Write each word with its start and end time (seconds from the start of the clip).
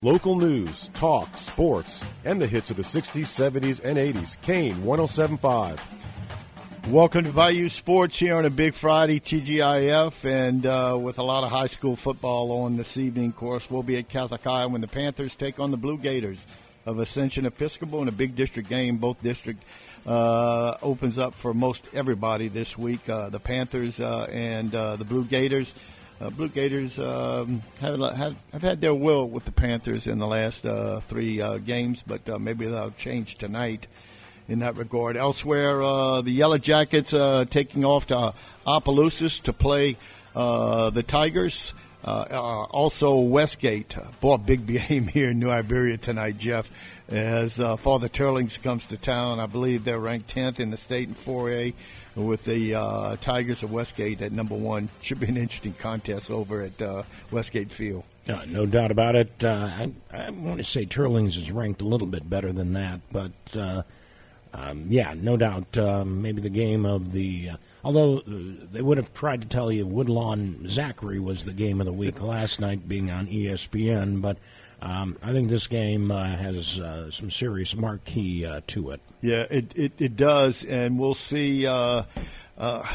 Local 0.00 0.36
news, 0.36 0.90
talk, 0.94 1.36
sports, 1.36 2.04
and 2.24 2.40
the 2.40 2.46
hits 2.46 2.70
of 2.70 2.76
the 2.76 2.84
60s, 2.84 3.22
70s, 3.22 3.82
and 3.82 3.98
80s. 3.98 4.40
Kane 4.42 4.84
1075. 4.84 5.82
Welcome 6.86 7.24
to 7.24 7.32
Bayou 7.32 7.68
Sports 7.68 8.16
here 8.16 8.36
on 8.36 8.44
a 8.44 8.50
big 8.50 8.74
Friday, 8.74 9.18
TGIF, 9.18 10.24
and 10.24 10.64
uh, 10.64 10.96
with 11.00 11.18
a 11.18 11.24
lot 11.24 11.42
of 11.42 11.50
high 11.50 11.66
school 11.66 11.96
football 11.96 12.52
on 12.52 12.76
this 12.76 12.96
evening. 12.96 13.30
Of 13.30 13.36
course, 13.36 13.68
we'll 13.68 13.82
be 13.82 13.96
at 13.96 14.08
Catholic 14.08 14.44
High 14.44 14.66
when 14.66 14.82
the 14.82 14.86
Panthers 14.86 15.34
take 15.34 15.58
on 15.58 15.72
the 15.72 15.76
Blue 15.76 15.98
Gators 15.98 16.46
of 16.86 17.00
Ascension 17.00 17.44
Episcopal 17.44 18.00
in 18.00 18.06
a 18.06 18.12
big 18.12 18.36
district 18.36 18.68
game. 18.68 18.98
Both 18.98 19.20
district 19.20 19.64
uh, 20.06 20.76
opens 20.80 21.18
up 21.18 21.34
for 21.34 21.52
most 21.52 21.88
everybody 21.92 22.46
this 22.46 22.78
week. 22.78 23.08
Uh, 23.08 23.30
the 23.30 23.40
Panthers 23.40 23.98
uh, 23.98 24.28
and 24.30 24.72
uh, 24.72 24.94
the 24.94 25.04
Blue 25.04 25.24
Gators. 25.24 25.74
Uh, 26.20 26.30
Blue 26.30 26.48
Gators 26.48 26.98
um, 26.98 27.62
have, 27.80 27.98
have, 28.00 28.36
have 28.52 28.62
had 28.62 28.80
their 28.80 28.94
will 28.94 29.28
with 29.28 29.44
the 29.44 29.52
Panthers 29.52 30.08
in 30.08 30.18
the 30.18 30.26
last 30.26 30.66
uh, 30.66 31.00
three 31.08 31.40
uh, 31.40 31.58
games, 31.58 32.02
but 32.04 32.28
uh, 32.28 32.38
maybe 32.38 32.66
they'll 32.66 32.90
change 32.92 33.36
tonight 33.36 33.86
in 34.48 34.58
that 34.60 34.76
regard. 34.76 35.16
Elsewhere, 35.16 35.80
uh, 35.80 36.20
the 36.22 36.32
Yellow 36.32 36.58
Jackets 36.58 37.12
uh, 37.12 37.44
taking 37.48 37.84
off 37.84 38.08
to 38.08 38.34
Opelousas 38.66 39.38
to 39.40 39.52
play 39.52 39.96
uh, 40.34 40.90
the 40.90 41.02
Tigers. 41.02 41.72
Uh, 42.04 42.24
uh, 42.30 42.34
also, 42.70 43.18
Westgate. 43.18 43.96
Uh, 43.96 44.06
boy, 44.20 44.36
big 44.38 44.66
game 44.88 45.06
here 45.06 45.30
in 45.30 45.38
New 45.38 45.50
Iberia 45.50 45.98
tonight, 45.98 46.38
Jeff. 46.38 46.70
As 47.08 47.56
Father 47.56 48.08
Teurlings 48.08 48.60
comes 48.62 48.86
to 48.88 48.98
town, 48.98 49.40
I 49.40 49.46
believe 49.46 49.84
they're 49.84 49.98
ranked 49.98 50.34
10th 50.34 50.60
in 50.60 50.70
the 50.70 50.76
state 50.76 51.08
in 51.08 51.14
4A 51.14 51.72
with 52.18 52.44
the 52.44 52.74
uh, 52.74 53.16
Tigers 53.16 53.62
of 53.62 53.70
Westgate 53.70 54.20
at 54.22 54.32
number 54.32 54.54
one. 54.54 54.88
Should 55.00 55.20
be 55.20 55.26
an 55.26 55.36
interesting 55.36 55.74
contest 55.74 56.30
over 56.30 56.62
at 56.62 56.80
uh, 56.82 57.04
Westgate 57.30 57.72
Field. 57.72 58.04
Uh, 58.28 58.44
no 58.46 58.66
doubt 58.66 58.90
about 58.90 59.16
it. 59.16 59.42
Uh, 59.42 59.70
I, 59.72 59.92
I 60.12 60.30
want 60.30 60.58
to 60.58 60.64
say 60.64 60.84
Teurlings 60.84 61.36
is 61.36 61.50
ranked 61.50 61.80
a 61.80 61.86
little 61.86 62.06
bit 62.06 62.28
better 62.28 62.52
than 62.52 62.74
that, 62.74 63.00
but 63.10 63.32
uh, 63.56 63.82
um, 64.52 64.86
yeah, 64.88 65.14
no 65.16 65.36
doubt. 65.36 65.78
Um, 65.78 66.20
maybe 66.20 66.40
the 66.40 66.50
game 66.50 66.84
of 66.84 67.12
the. 67.12 67.50
Uh, 67.50 67.56
although 67.84 68.20
they 68.20 68.82
would 68.82 68.98
have 68.98 69.14
tried 69.14 69.40
to 69.42 69.48
tell 69.48 69.72
you 69.72 69.86
Woodlawn 69.86 70.68
Zachary 70.68 71.20
was 71.20 71.44
the 71.44 71.52
game 71.52 71.80
of 71.80 71.86
the 71.86 71.92
week 71.92 72.20
last 72.20 72.60
night, 72.60 72.88
being 72.88 73.10
on 73.10 73.28
ESPN, 73.28 74.20
but 74.20 74.36
um, 74.82 75.16
I 75.22 75.32
think 75.32 75.48
this 75.48 75.66
game 75.66 76.10
has 76.10 76.80
some 77.10 77.30
serious 77.30 77.74
marquee 77.74 78.46
to 78.66 78.90
it. 78.90 79.00
Yeah, 79.20 79.46
it, 79.50 79.72
it, 79.76 79.92
it 79.98 80.16
does, 80.16 80.64
and 80.64 80.98
we'll 80.98 81.16
see 81.16 81.66
uh, 81.66 82.04
uh, 82.56 82.86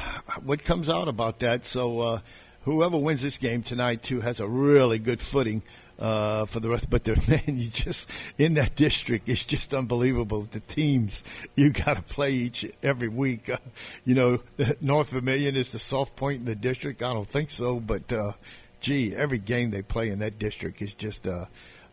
what 0.43 0.63
comes 0.63 0.89
out 0.89 1.07
about 1.09 1.39
that. 1.39 1.65
So, 1.65 1.99
uh, 1.99 2.19
whoever 2.63 2.97
wins 2.97 3.21
this 3.21 3.37
game 3.37 3.61
tonight, 3.61 4.03
too, 4.03 4.21
has 4.21 4.39
a 4.39 4.47
really 4.47 4.99
good 4.99 5.19
footing 5.19 5.63
uh, 5.99 6.45
for 6.45 6.59
the 6.61 6.69
rest. 6.69 6.89
But 6.93 7.03
the, 7.03 7.15
man, 7.27 7.57
you 7.57 7.69
just 7.69 8.09
in 8.37 8.53
that 8.53 8.75
district, 8.75 9.27
it's 9.27 9.45
just 9.45 9.73
unbelievable. 9.73 10.47
The 10.49 10.61
teams 10.61 11.23
you 11.55 11.71
got 11.71 11.95
to 11.95 12.01
play 12.01 12.31
each 12.31 12.65
every 12.81 13.09
week. 13.09 13.49
Uh, 13.49 13.57
you 14.05 14.15
know, 14.15 14.39
North 14.81 15.09
Vermilion 15.09 15.55
is 15.57 15.71
the 15.71 15.79
soft 15.79 16.15
point 16.15 16.39
in 16.39 16.45
the 16.45 16.55
district. 16.55 17.03
I 17.03 17.13
don't 17.13 17.27
think 17.27 17.51
so, 17.51 17.81
but 17.81 18.11
uh, 18.13 18.33
gee, 18.79 19.13
every 19.13 19.39
game 19.39 19.71
they 19.71 19.81
play 19.81 20.09
in 20.09 20.19
that 20.19 20.39
district 20.39 20.81
is 20.81 20.93
just. 20.93 21.27
Uh, 21.27 21.45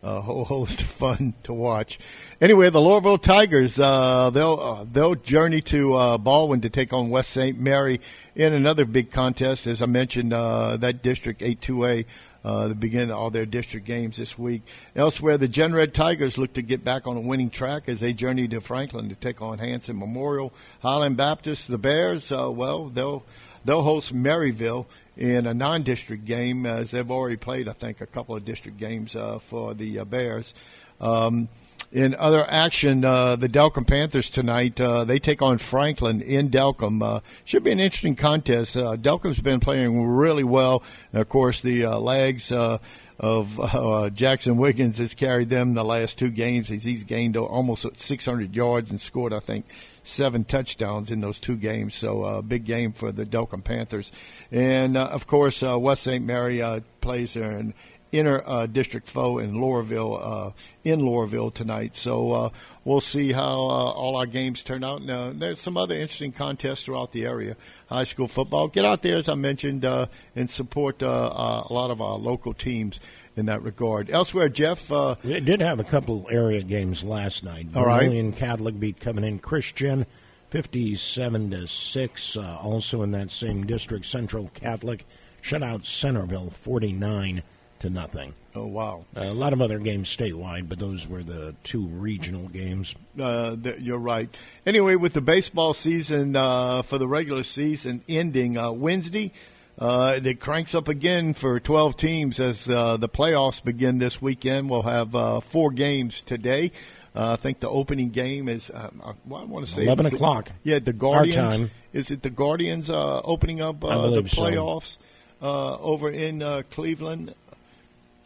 a 0.03 0.21
whole 0.21 0.45
host 0.51 0.81
of 0.81 0.87
fun 0.87 1.33
to 1.43 1.53
watch. 1.53 1.99
Anyway, 2.39 2.69
the 2.69 2.79
Loreauville 2.79 3.21
Tigers 3.21 3.79
uh, 3.79 4.29
they'll 4.31 4.59
uh, 4.59 4.85
they'll 4.91 5.15
journey 5.15 5.61
to 5.61 5.93
uh, 5.95 6.17
Baldwin 6.17 6.61
to 6.61 6.69
take 6.69 6.93
on 6.93 7.09
West 7.09 7.31
St. 7.31 7.59
Mary 7.59 8.01
in 8.35 8.53
another 8.53 8.85
big 8.85 9.11
contest. 9.11 9.67
As 9.67 9.81
I 9.81 9.85
mentioned, 9.85 10.33
uh, 10.33 10.77
that 10.77 11.03
district 11.03 11.41
eight 11.41 11.61
two 11.61 11.85
A. 11.85 12.05
Uh, 12.43 12.69
the 12.69 12.73
begin 12.73 13.11
all 13.11 13.29
their 13.29 13.45
district 13.45 13.85
games 13.85 14.17
this 14.17 14.35
week. 14.35 14.63
Elsewhere, 14.95 15.37
the 15.37 15.47
Jeanerette 15.47 15.93
Tigers 15.93 16.39
look 16.39 16.53
to 16.53 16.63
get 16.63 16.83
back 16.83 17.05
on 17.05 17.15
a 17.15 17.19
winning 17.19 17.51
track 17.51 17.83
as 17.85 17.99
they 17.99 18.13
journey 18.13 18.47
to 18.47 18.59
Franklin 18.59 19.09
to 19.09 19.15
take 19.15 19.43
on 19.43 19.59
Hanson 19.59 19.99
Memorial. 19.99 20.51
Highland 20.81 21.17
Baptist, 21.17 21.67
the 21.67 21.77
Bears, 21.77 22.31
uh, 22.31 22.49
well, 22.49 22.89
they'll 22.89 23.23
they'll 23.63 23.83
host 23.83 24.11
Maryville 24.11 24.87
in 25.21 25.45
a 25.45 25.53
non-district 25.53 26.25
game 26.25 26.65
as 26.65 26.89
they've 26.89 27.11
already 27.11 27.37
played, 27.37 27.69
I 27.69 27.73
think, 27.73 28.01
a 28.01 28.07
couple 28.07 28.35
of 28.35 28.43
district 28.43 28.77
games 28.77 29.15
uh, 29.15 29.37
for 29.37 29.75
the 29.75 29.99
uh, 29.99 30.05
Bears. 30.05 30.55
Um, 30.99 31.47
in 31.91 32.15
other 32.15 32.43
action, 32.49 33.05
uh, 33.05 33.35
the 33.35 33.47
Delcambre 33.47 33.85
Panthers 33.85 34.31
tonight 34.31 34.81
uh, 34.81 35.03
they 35.03 35.19
take 35.19 35.43
on 35.43 35.59
Franklin 35.59 36.21
in 36.21 36.49
Delcambre. 36.49 37.17
Uh, 37.17 37.19
should 37.45 37.63
be 37.63 37.71
an 37.71 37.79
interesting 37.79 38.15
contest. 38.15 38.75
Uh, 38.75 38.97
Delcambre's 38.97 39.41
been 39.41 39.59
playing 39.59 40.07
really 40.07 40.43
well. 40.43 40.81
And 41.13 41.21
of 41.21 41.29
course, 41.29 41.61
the 41.61 41.85
legs 41.85 42.51
of 42.51 44.13
Jackson 44.15 44.57
Wiggins 44.57 44.97
has 44.97 45.13
carried 45.13 45.49
them 45.49 45.75
the 45.75 45.83
last 45.83 46.17
two 46.17 46.31
games. 46.31 46.67
He's, 46.69 46.83
he's 46.83 47.03
gained 47.03 47.37
almost 47.37 47.85
600 47.95 48.55
yards 48.55 48.89
and 48.89 48.99
scored, 48.99 49.33
I 49.33 49.39
think, 49.39 49.65
seven 50.03 50.43
touchdowns 50.43 51.11
in 51.11 51.21
those 51.21 51.39
two 51.39 51.55
games. 51.55 51.95
So 51.95 52.23
a 52.23 52.39
uh, 52.39 52.41
big 52.41 52.65
game 52.65 52.93
for 52.93 53.11
the 53.11 53.25
Delcambre 53.25 53.63
Panthers. 53.63 54.11
And 54.51 54.97
uh, 54.97 55.07
of 55.07 55.27
course, 55.27 55.63
uh, 55.63 55.77
West 55.79 56.03
St. 56.03 56.23
Mary 56.23 56.61
uh, 56.61 56.81
plays 57.01 57.35
an 57.35 57.73
inner 58.11 58.43
uh, 58.45 58.65
district 58.65 59.09
foe 59.09 59.37
in 59.37 59.53
Loreauville 59.53 60.49
uh, 60.49 60.51
in 60.83 60.99
Loreauville 61.01 61.53
tonight. 61.53 61.95
So 61.95 62.51
we'll 62.83 62.99
see 62.99 63.31
how 63.31 63.57
all 63.59 64.17
our 64.17 64.25
games 64.25 64.63
turn 64.63 64.83
out. 64.83 65.01
Now, 65.01 65.31
there's 65.31 65.61
some 65.61 65.77
other 65.77 65.95
interesting 65.95 66.33
contests 66.33 66.83
throughout 66.83 67.13
the 67.13 67.25
area. 67.25 67.55
High 67.87 68.03
school 68.03 68.27
football. 68.27 68.67
Get 68.67 68.83
out 68.83 69.01
there, 69.01 69.15
as 69.15 69.29
I 69.29 69.35
mentioned, 69.35 69.85
and 69.85 70.49
support 70.49 71.01
a 71.01 71.07
lot 71.07 71.89
of 71.89 72.01
our 72.01 72.17
local 72.17 72.53
teams 72.53 72.99
in 73.35 73.45
that 73.47 73.63
regard. 73.63 74.09
Elsewhere, 74.09 74.49
Jeff. 74.49 74.91
Uh, 74.91 75.15
We 75.23 75.39
did 75.39 75.61
have 75.61 75.79
a 75.79 75.83
couple 75.83 76.27
area 76.29 76.61
games 76.63 77.03
last 77.03 77.43
night. 77.43 77.67
All 77.75 77.85
right. 77.85 77.99
Vermilion 78.03 78.33
Catholic 78.33 78.79
beat 78.79 78.99
Covenant 78.99 79.41
Christian, 79.41 80.05
fifty-seven 80.49 81.51
to 81.51 81.67
six. 81.67 82.37
Uh, 82.37 82.57
also 82.61 83.01
in 83.03 83.11
that 83.11 83.31
same 83.31 83.65
district, 83.65 84.05
Central 84.05 84.49
Catholic 84.53 85.05
shut 85.41 85.63
out 85.63 85.85
Centerville, 85.85 86.49
forty-nine 86.51 87.41
to 87.79 87.89
nothing. 87.89 88.33
oh 88.53 88.67
wow. 88.67 89.05
a 89.15 89.31
lot 89.33 89.53
of 89.53 89.61
other 89.61 89.79
games 89.79 90.07
statewide, 90.15 90.69
but 90.69 90.77
those 90.77 91.07
were 91.07 91.23
the 91.23 91.55
two 91.63 91.83
regional 91.87 92.47
games. 92.49 92.93
Uh, 93.19 93.55
th- 93.55 93.79
you're 93.79 93.97
right. 93.97 94.29
Anyway, 94.67 94.93
with 94.95 95.13
the 95.13 95.21
baseball 95.21 95.73
season 95.73 96.35
uh, 96.35 96.83
for 96.83 96.99
the 96.99 97.07
regular 97.07 97.43
season 97.43 98.03
ending 98.07 98.55
uh, 98.55 98.71
Wednesday, 98.71 99.31
uh, 99.79 100.19
it 100.23 100.39
cranks 100.39 100.75
up 100.75 100.87
again 100.87 101.33
for 101.33 101.59
12 101.59 101.97
teams 101.97 102.39
as 102.39 102.67
uh, 102.69 102.97
the 102.97 103.09
playoffs 103.09 103.63
begin 103.63 103.97
this 103.97 104.21
weekend. 104.21 104.69
We'll 104.69 104.83
have 104.83 105.15
uh, 105.15 105.39
four 105.39 105.71
games 105.71 106.21
today. 106.21 106.71
Uh, 107.15 107.33
I 107.33 107.35
think 107.35 107.59
the 107.59 107.69
opening 107.69 108.09
game 108.11 108.47
is 108.47 108.71
I, 108.71 108.89
well, 109.25 109.41
I 109.41 109.43
want 109.45 109.65
to 109.65 109.71
say 109.71 109.83
11 109.83 110.05
it's 110.05 110.11
the- 110.11 110.15
o'clock. 110.15 110.51
Yeah, 110.63 110.79
the 110.79 110.93
Guardians. 110.93 111.69
Is 111.93 112.09
it 112.11 112.21
the 112.21 112.29
Guardians 112.29 112.89
uh, 112.89 113.21
opening 113.21 113.61
up 113.61 113.83
uh, 113.83 114.09
the 114.11 114.27
so. 114.29 114.41
playoffs 114.43 114.97
uh, 115.41 115.77
over 115.77 116.09
in 116.09 116.41
uh, 116.41 116.61
Cleveland? 116.71 117.35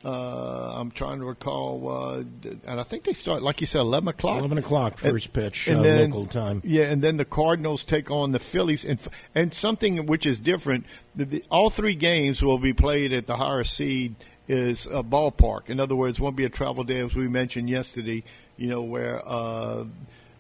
Uh, 0.06 0.76
I'm 0.78 0.92
trying 0.92 1.18
to 1.18 1.26
recall, 1.26 1.90
uh, 1.90 2.24
and 2.68 2.80
I 2.80 2.84
think 2.84 3.06
they 3.06 3.14
start, 3.14 3.42
like 3.42 3.60
you 3.60 3.66
said, 3.66 3.80
11 3.80 4.08
o'clock. 4.10 4.38
Eleven 4.38 4.60
o'clock 4.60 5.00
first 5.00 5.34
pitch, 5.34 5.68
and 5.68 5.80
uh, 5.80 5.84
then- 5.84 6.12
local 6.12 6.28
time. 6.28 6.62
Yeah, 6.64 6.86
and 6.86 7.02
then 7.02 7.18
the 7.18 7.26
Cardinals 7.26 7.84
take 7.84 8.12
on 8.12 8.32
the 8.32 8.40
Phillies, 8.40 8.86
and 8.86 9.00
and 9.34 9.52
something 9.52 10.06
which 10.06 10.28
is 10.28 10.40
different. 10.40 10.86
The, 11.16 11.26
the, 11.26 11.44
all 11.50 11.72
three 11.72 11.96
games 11.96 12.44
will 12.44 12.60
be 12.60 12.72
played 12.74 13.14
at 13.14 13.26
the 13.26 13.36
higher 13.36 13.64
seed 13.64 14.16
is 14.48 14.86
a 14.86 15.02
ballpark. 15.02 15.70
In 15.70 15.80
other 15.80 15.96
words, 15.96 16.20
won't 16.20 16.36
be 16.36 16.46
a 16.46 16.50
travel 16.50 16.84
day 16.84 17.00
as 17.00 17.16
we 17.16 17.28
mentioned 17.28 17.68
yesterday. 17.68 18.24
You 18.58 18.68
know 18.68 18.84
where 18.84 19.28
uh, 19.28 19.86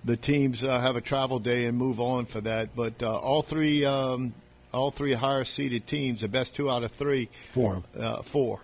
the 0.03 0.15
teams 0.15 0.63
uh, 0.63 0.79
have 0.79 0.95
a 0.95 1.01
travel 1.01 1.39
day 1.39 1.65
and 1.65 1.75
move 1.75 1.99
on 1.99 2.27
for 2.27 2.39
that. 2.41 2.75
But 2.75 3.01
uh, 3.01 3.17
all 3.17 3.41
three, 3.41 3.83
um, 3.83 4.35
all 4.71 4.91
three 4.91 5.13
higher 5.13 5.43
seeded 5.43 5.87
teams, 5.87 6.21
the 6.21 6.27
best 6.27 6.53
two 6.53 6.69
out 6.69 6.83
of 6.83 6.91
three, 6.91 7.29
Four, 7.51 7.81
uh, 7.99 8.21
four, 8.21 8.59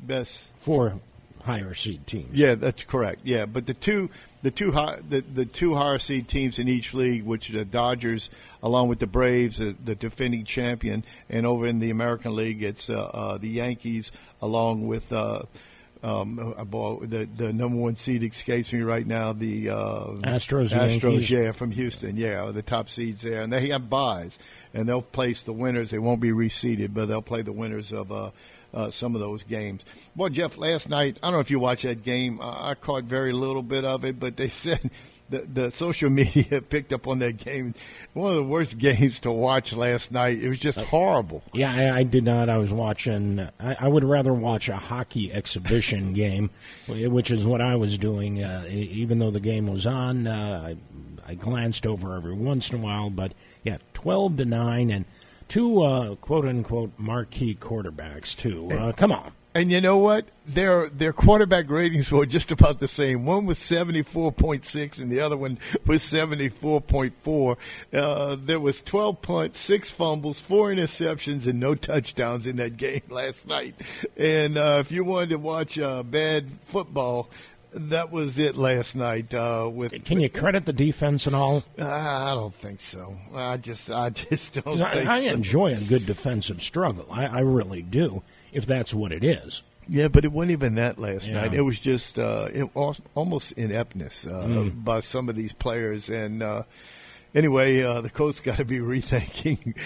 best 0.00 0.42
four 0.58 1.00
higher 1.42 1.74
seed 1.74 2.06
teams. 2.06 2.32
yeah, 2.32 2.54
that's 2.54 2.82
correct. 2.82 3.20
Yeah, 3.24 3.46
but 3.46 3.66
the 3.66 3.74
two 3.74 4.10
the 4.42 4.50
two 4.50 4.70
high, 4.72 5.00
the, 5.08 5.22
the 5.22 5.44
two 5.44 5.74
higher 5.74 5.98
seed 5.98 6.28
teams 6.28 6.58
in 6.58 6.68
each 6.68 6.94
league, 6.94 7.24
which 7.24 7.50
are 7.50 7.58
the 7.58 7.64
Dodgers, 7.64 8.30
along 8.62 8.88
with 8.88 9.00
the 9.00 9.06
Braves, 9.06 9.58
the, 9.58 9.74
the 9.84 9.96
defending 9.96 10.44
champion, 10.44 11.04
and 11.28 11.46
over 11.46 11.66
in 11.66 11.80
the 11.80 11.90
American 11.90 12.36
League, 12.36 12.62
it's 12.62 12.88
uh, 12.88 12.94
uh, 12.94 13.38
the 13.38 13.48
Yankees, 13.48 14.12
along 14.40 14.86
with. 14.86 15.12
Uh, 15.12 15.42
um, 16.02 16.54
uh, 16.56 16.62
the 17.06 17.26
the 17.36 17.52
number 17.52 17.78
one 17.78 17.96
seed 17.96 18.22
escapes 18.22 18.72
me 18.72 18.82
right 18.82 19.04
now. 19.04 19.32
The 19.32 19.70
uh, 19.70 19.74
Astros, 20.22 20.68
Astros, 20.68 21.02
Yankees. 21.02 21.30
yeah, 21.30 21.52
from 21.52 21.72
Houston, 21.72 22.16
yeah, 22.16 22.52
the 22.52 22.62
top 22.62 22.90
seeds 22.90 23.22
there, 23.22 23.42
and 23.42 23.52
they 23.52 23.70
have 23.70 23.90
buys, 23.90 24.38
and 24.74 24.88
they'll 24.88 25.02
place 25.02 25.42
the 25.42 25.54
winners. 25.54 25.90
They 25.90 25.98
won't 25.98 26.20
be 26.20 26.30
reseeded, 26.30 26.94
but 26.94 27.06
they'll 27.06 27.22
play 27.22 27.42
the 27.42 27.50
winners 27.50 27.92
of 27.92 28.12
uh, 28.74 28.76
uh, 28.76 28.90
some 28.90 29.14
of 29.14 29.20
those 29.20 29.42
games. 29.42 29.82
Well, 30.14 30.28
Jeff, 30.28 30.56
last 30.56 30.88
night 30.88 31.18
I 31.22 31.26
don't 31.26 31.34
know 31.34 31.40
if 31.40 31.50
you 31.50 31.58
watched 31.60 31.84
that 31.84 32.02
game. 32.02 32.40
Uh, 32.40 32.70
I 32.70 32.74
caught 32.74 33.04
very 33.04 33.32
little 33.32 33.62
bit 33.62 33.84
of 33.84 34.04
it, 34.04 34.18
but 34.18 34.36
they 34.36 34.48
said 34.50 34.90
the, 35.28 35.40
the 35.40 35.70
social 35.70 36.10
media 36.10 36.60
picked 36.68 36.92
up 36.92 37.06
on 37.06 37.18
that 37.20 37.36
game. 37.38 37.74
One 38.12 38.30
of 38.30 38.36
the 38.36 38.44
worst 38.44 38.78
games 38.78 39.20
to 39.20 39.32
watch 39.32 39.72
last 39.72 40.12
night. 40.12 40.38
It 40.38 40.48
was 40.48 40.58
just 40.58 40.80
horrible. 40.80 41.42
Yeah, 41.52 41.94
I, 41.94 41.98
I 41.98 42.02
did 42.04 42.24
not. 42.24 42.48
I 42.48 42.58
was 42.58 42.72
watching. 42.72 43.40
I, 43.58 43.76
I 43.80 43.88
would 43.88 44.04
rather 44.04 44.32
watch 44.32 44.68
a 44.68 44.76
hockey 44.76 45.32
exhibition 45.32 46.12
game, 46.12 46.50
which 46.86 47.30
is 47.30 47.44
what 47.44 47.60
I 47.60 47.76
was 47.76 47.98
doing. 47.98 48.42
Uh, 48.42 48.66
even 48.68 49.18
though 49.18 49.30
the 49.30 49.40
game 49.40 49.66
was 49.66 49.86
on, 49.86 50.26
uh, 50.26 50.74
I, 51.26 51.30
I 51.30 51.34
glanced 51.34 51.86
over 51.86 52.16
every 52.16 52.34
once 52.34 52.70
in 52.70 52.80
a 52.80 52.82
while. 52.82 53.10
But 53.10 53.32
yeah, 53.64 53.78
twelve 53.94 54.36
to 54.36 54.44
nine, 54.44 54.90
and 54.90 55.04
two 55.48 55.82
uh, 55.82 56.14
quote 56.16 56.46
unquote 56.46 56.92
marquee 56.98 57.54
quarterbacks 57.54 58.36
too. 58.36 58.68
Uh, 58.70 58.92
come 58.92 59.12
on. 59.12 59.32
And 59.56 59.72
you 59.72 59.80
know 59.80 59.96
what? 59.96 60.26
Their 60.46 60.90
their 60.90 61.14
quarterback 61.14 61.70
ratings 61.70 62.12
were 62.12 62.26
just 62.26 62.52
about 62.52 62.78
the 62.78 62.86
same. 62.86 63.24
One 63.24 63.46
was 63.46 63.56
seventy 63.56 64.02
four 64.02 64.30
point 64.30 64.66
six, 64.66 64.98
and 64.98 65.10
the 65.10 65.20
other 65.20 65.36
one 65.38 65.58
was 65.86 66.02
seventy 66.02 66.50
four 66.50 66.82
point 66.82 67.14
four. 67.22 67.56
Uh, 67.90 68.36
there 68.38 68.60
was 68.60 68.82
twelve 68.82 69.22
point 69.22 69.56
six 69.56 69.90
fumbles, 69.90 70.40
four 70.40 70.68
interceptions, 70.68 71.46
and 71.46 71.58
no 71.58 71.74
touchdowns 71.74 72.46
in 72.46 72.56
that 72.56 72.76
game 72.76 73.00
last 73.08 73.46
night. 73.46 73.80
And 74.18 74.58
uh, 74.58 74.76
if 74.80 74.92
you 74.92 75.04
wanted 75.04 75.30
to 75.30 75.38
watch 75.38 75.78
uh, 75.78 76.02
bad 76.02 76.50
football, 76.66 77.30
that 77.76 78.10
was 78.10 78.38
it 78.38 78.56
last 78.56 78.96
night. 78.96 79.32
Uh, 79.34 79.70
with 79.72 80.04
can 80.04 80.20
you 80.20 80.28
credit 80.28 80.64
the 80.66 80.72
defense 80.72 81.26
and 81.26 81.36
all? 81.36 81.62
Uh, 81.78 81.86
I 81.88 82.34
don't 82.34 82.54
think 82.54 82.80
so. 82.80 83.16
I 83.34 83.56
just 83.58 83.90
I 83.90 84.10
just 84.10 84.54
don't. 84.62 84.80
I, 84.82 85.16
I 85.16 85.24
so. 85.26 85.30
enjoy 85.32 85.74
a 85.74 85.80
good 85.80 86.06
defensive 86.06 86.62
struggle. 86.62 87.06
I, 87.10 87.26
I 87.26 87.40
really 87.40 87.82
do 87.82 88.22
if 88.52 88.66
that's 88.66 88.92
what 88.94 89.12
it 89.12 89.22
is. 89.24 89.62
Yeah, 89.88 90.08
but 90.08 90.24
it 90.24 90.32
wasn't 90.32 90.50
even 90.52 90.74
that 90.76 90.98
last 90.98 91.28
Yeah. 91.28 91.42
night. 91.42 91.54
It 91.54 91.60
was 91.62 91.78
just 91.78 92.18
uh, 92.18 92.48
it 92.52 92.68
almost 93.14 93.52
ineptness 93.52 94.26
uh, 94.26 94.30
Mm. 94.46 94.84
by 94.84 94.98
some 95.00 95.28
of 95.28 95.36
these 95.36 95.52
players. 95.52 96.08
And 96.08 96.42
uh, 96.42 96.64
anyway, 97.36 97.82
uh, 97.82 98.00
the 98.00 98.10
coach 98.10 98.42
got 98.42 98.56
to 98.56 98.64
be 98.64 98.78
rethinking 98.78 99.76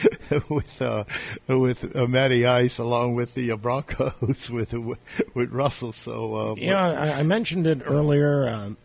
with 0.48 0.80
uh, 0.80 1.04
with 1.48 1.94
uh, 1.94 2.06
Matty 2.06 2.46
Ice 2.46 2.78
along 2.78 3.16
with 3.16 3.34
the 3.34 3.50
uh, 3.50 3.56
Broncos 3.56 4.48
with 4.50 4.72
with 4.72 5.50
Russell. 5.50 5.92
So 5.92 6.34
uh, 6.34 6.54
Yeah, 6.56 6.88
I, 6.88 7.18
I 7.18 7.22
mentioned 7.24 7.66
it 7.66 7.82
earlier 7.84 8.48
um, 8.48 8.76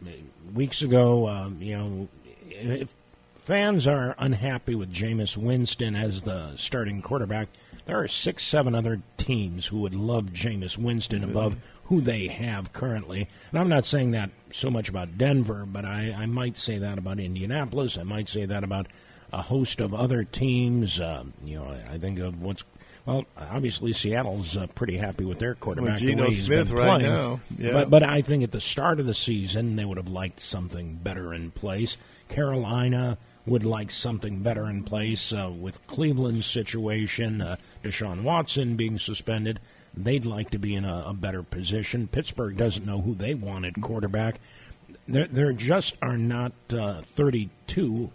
weeks 0.53 0.81
ago. 0.81 1.29
Um, 1.29 1.61
you 1.61 1.77
know, 1.77 2.07
if 2.49 2.93
fans 3.43 3.87
are 3.87 4.15
unhappy 4.17 4.75
with 4.75 4.91
Jameis 4.91 5.37
Winston 5.37 5.95
as 5.95 6.23
the 6.23 6.55
starting 6.57 7.01
quarterback, 7.01 7.47
there 7.85 7.99
are 7.99 8.07
six, 8.07 8.43
seven 8.43 8.73
other 8.75 9.01
teams 9.17 9.67
who 9.67 9.79
would 9.81 9.95
love 9.95 10.25
Jameis 10.25 10.77
Winston 10.77 11.23
above 11.23 11.57
who 11.85 12.01
they 12.01 12.27
have 12.27 12.73
currently. 12.73 13.27
And 13.51 13.59
I'm 13.59 13.69
not 13.69 13.85
saying 13.85 14.11
that 14.11 14.31
so 14.51 14.69
much 14.69 14.89
about 14.89 15.17
Denver, 15.17 15.65
but 15.67 15.85
I, 15.85 16.15
I 16.17 16.25
might 16.25 16.57
say 16.57 16.79
that 16.79 16.97
about 16.97 17.19
Indianapolis. 17.19 17.97
I 17.97 18.03
might 18.03 18.27
say 18.27 18.45
that 18.45 18.63
about 18.63 18.87
a 19.31 19.43
host 19.43 19.81
of 19.81 19.93
other 19.93 20.23
teams. 20.23 20.99
Um, 20.99 21.33
you 21.43 21.59
know, 21.59 21.65
I, 21.65 21.93
I 21.93 21.97
think 21.97 22.19
of 22.19 22.41
what's 22.41 22.63
well, 23.05 23.25
obviously 23.37 23.91
Seattle's 23.91 24.57
uh, 24.57 24.65
pretty 24.67 24.97
happy 24.97 25.25
with 25.25 25.37
their 25.37 25.53
quarterback. 25.53 25.99
the 25.99 26.07
Geno 26.07 26.23
way 26.23 26.29
he's 26.29 26.45
Smith 26.45 26.69
been 26.69 26.77
right 26.77 27.01
playing. 27.01 27.13
now, 27.13 27.39
yeah. 27.55 27.71
But 27.71 27.91
but 27.91 28.03
I 28.03 28.21
think 28.23 28.43
at 28.43 28.51
the 28.51 28.61
start 28.61 28.99
of 28.99 29.05
the 29.05 29.13
season 29.13 29.75
they 29.75 29.85
would 29.85 29.97
have 29.97 30.07
liked 30.07 30.39
something 30.39 30.95
better 30.95 31.33
in 31.33 31.51
place. 31.51 31.97
Carolina 32.29 33.19
would 33.45 33.63
like 33.63 33.91
something 33.91 34.39
better 34.39 34.67
in 34.69 34.83
place 34.83 35.31
uh, 35.31 35.49
with 35.49 35.85
Cleveland's 35.87 36.45
situation, 36.45 37.41
uh, 37.41 37.57
Deshaun 37.83 38.23
Watson 38.23 38.75
being 38.75 38.97
suspended. 38.97 39.59
They'd 39.95 40.25
like 40.25 40.49
to 40.51 40.59
be 40.59 40.75
in 40.75 40.83
a, 40.83 41.05
a 41.07 41.13
better 41.13 41.43
position. 41.43 42.07
Pittsburgh 42.07 42.57
doesn't 42.57 42.85
know 42.85 43.01
who 43.01 43.15
they 43.15 43.33
want 43.33 43.65
at 43.65 43.81
quarterback. 43.81 44.39
There, 45.07 45.27
there 45.27 45.53
just 45.53 45.95
are 46.01 46.17
not 46.17 46.53
uh, 46.71 47.01
32 47.01 48.11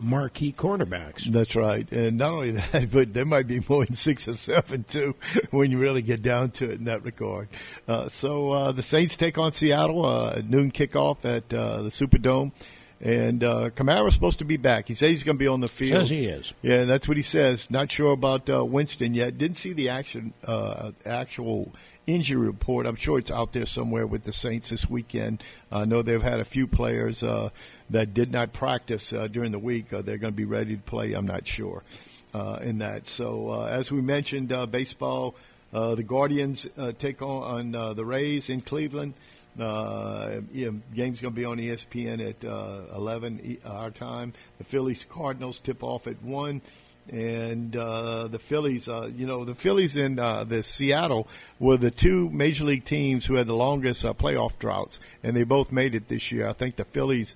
marquee 0.00 0.54
quarterbacks. 0.56 1.24
That's 1.24 1.54
right, 1.54 1.90
and 1.92 2.18
not 2.18 2.32
only 2.32 2.50
that, 2.72 2.90
but 2.90 3.12
there 3.12 3.24
might 3.24 3.46
be 3.46 3.62
more 3.68 3.84
than 3.84 3.94
six 3.94 4.26
or 4.26 4.34
seven 4.34 4.84
too 4.84 5.14
when 5.50 5.70
you 5.70 5.78
really 5.78 6.02
get 6.02 6.22
down 6.22 6.50
to 6.52 6.70
it 6.70 6.78
in 6.78 6.84
that 6.84 7.04
regard. 7.04 7.48
Uh, 7.86 8.08
so 8.08 8.50
uh, 8.50 8.72
the 8.72 8.82
Saints 8.82 9.16
take 9.16 9.38
on 9.38 9.52
Seattle 9.52 10.04
uh, 10.04 10.40
noon 10.44 10.72
kickoff 10.72 11.24
at 11.24 11.52
uh, 11.52 11.82
the 11.82 11.90
Superdome, 11.90 12.52
and 13.00 13.42
uh, 13.42 13.70
Kamara's 13.70 14.14
supposed 14.14 14.40
to 14.40 14.44
be 14.44 14.58
back. 14.58 14.88
He 14.88 14.94
says 14.94 15.08
he's 15.08 15.22
going 15.22 15.36
to 15.36 15.42
be 15.42 15.48
on 15.48 15.60
the 15.60 15.68
field. 15.68 16.02
Says 16.02 16.10
he 16.10 16.26
is. 16.26 16.54
Yeah, 16.60 16.84
that's 16.84 17.08
what 17.08 17.16
he 17.16 17.22
says. 17.22 17.70
Not 17.70 17.90
sure 17.90 18.12
about 18.12 18.50
uh, 18.50 18.64
Winston 18.64 19.14
yet. 19.14 19.38
Didn't 19.38 19.56
see 19.56 19.72
the 19.72 19.88
action, 19.88 20.34
uh, 20.44 20.92
actual 21.06 21.72
injury 22.06 22.46
report. 22.46 22.86
I'm 22.86 22.96
sure 22.96 23.18
it's 23.18 23.30
out 23.30 23.52
there 23.52 23.66
somewhere 23.66 24.06
with 24.06 24.24
the 24.24 24.32
Saints 24.32 24.68
this 24.68 24.88
weekend. 24.88 25.42
I 25.72 25.86
know 25.86 26.02
they've 26.02 26.22
had 26.22 26.40
a 26.40 26.44
few 26.44 26.66
players 26.66 27.22
uh, 27.22 27.50
that 27.88 28.12
did 28.12 28.32
not 28.32 28.52
practice 28.52 29.12
uh, 29.12 29.28
during 29.28 29.52
the 29.52 29.58
week. 29.58 29.90
They're 29.90 30.02
going 30.02 30.20
to 30.20 30.30
be 30.32 30.44
ready 30.44 30.76
to 30.76 30.82
play. 30.82 31.14
I'm 31.14 31.26
not 31.26 31.46
sure 31.46 31.82
uh, 32.34 32.58
in 32.60 32.78
that. 32.78 33.06
So 33.06 33.50
uh, 33.50 33.64
as 33.66 33.90
we 33.90 34.00
mentioned, 34.00 34.52
uh, 34.52 34.66
baseball. 34.66 35.34
Uh, 35.72 35.94
the 35.94 36.02
Guardians 36.02 36.66
uh, 36.76 36.90
take 36.98 37.22
on, 37.22 37.42
on 37.42 37.74
uh, 37.76 37.94
the 37.94 38.04
Rays 38.04 38.50
in 38.50 38.60
Cleveland. 38.60 39.14
Uh, 39.58 40.40
yeah, 40.52 40.70
game's 40.94 41.20
going 41.20 41.34
to 41.34 41.38
be 41.38 41.44
on 41.44 41.58
ESPN 41.58 42.28
at 42.28 42.44
uh, 42.44 42.96
11 42.96 43.40
e- 43.44 43.58
our 43.64 43.90
time. 43.90 44.32
The 44.58 44.64
Phillies 44.64 45.04
Cardinals 45.08 45.58
tip 45.58 45.82
off 45.82 46.06
at 46.06 46.22
one, 46.22 46.62
and 47.10 47.74
uh, 47.76 48.28
the 48.28 48.38
Phillies. 48.38 48.88
Uh, 48.88 49.10
you 49.14 49.26
know, 49.26 49.44
the 49.44 49.54
Phillies 49.54 49.96
and 49.96 50.18
uh, 50.20 50.44
the 50.44 50.62
Seattle 50.62 51.26
were 51.58 51.76
the 51.76 51.90
two 51.90 52.30
major 52.30 52.64
league 52.64 52.84
teams 52.84 53.26
who 53.26 53.34
had 53.34 53.46
the 53.46 53.54
longest 53.54 54.04
uh, 54.04 54.14
playoff 54.14 54.58
droughts, 54.58 55.00
and 55.22 55.36
they 55.36 55.44
both 55.44 55.72
made 55.72 55.94
it 55.94 56.08
this 56.08 56.30
year. 56.30 56.46
I 56.46 56.52
think 56.52 56.76
the 56.76 56.84
Phillies 56.84 57.34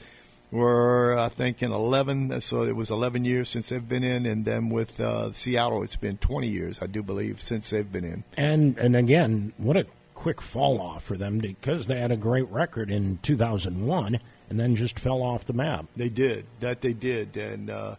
were, 0.55 1.19
I 1.19 1.29
think, 1.29 1.63
in 1.63 1.73
11, 1.73 2.41
so 2.41 2.63
it 2.63 2.77
was 2.77 2.91
11 2.91 3.25
years 3.25 3.49
since 3.49 3.71
they've 3.71 3.87
been 3.87 4.05
in, 4.05 4.25
and 4.25 4.45
then 4.45 4.71
with 4.71 5.01
uh, 5.01 5.33
Seattle, 5.33 5.83
it's 5.83 5.97
been 5.97 6.17
20 6.19 6.47
years, 6.47 6.79
I 6.81 6.87
do 6.87 7.03
believe, 7.03 7.41
since 7.43 7.71
they've 7.71 7.91
been 7.91 8.05
in. 8.05 8.25
And 8.37 8.79
and 8.79 8.95
again, 8.95 9.53
what 9.57 9.77
a 9.77 9.87
quick 10.25 10.41
fall 10.41 10.81
off 10.81 11.05
for 11.05 11.19
them 11.19 11.37
because 11.37 11.87
they 11.87 12.01
had 12.01 12.11
a 12.11 12.17
great 12.17 12.49
record 12.49 12.91
in 12.91 13.19
2001 13.21 14.19
and 14.49 14.59
then 14.59 14.75
just 14.75 14.99
fell 14.99 15.21
off 15.21 15.45
the 15.45 15.53
map. 15.53 15.85
They 15.97 16.09
did 16.09 16.47
that. 16.61 16.81
They 16.81 16.95
did, 16.95 17.37
and 17.37 17.69
uh, 17.69 17.97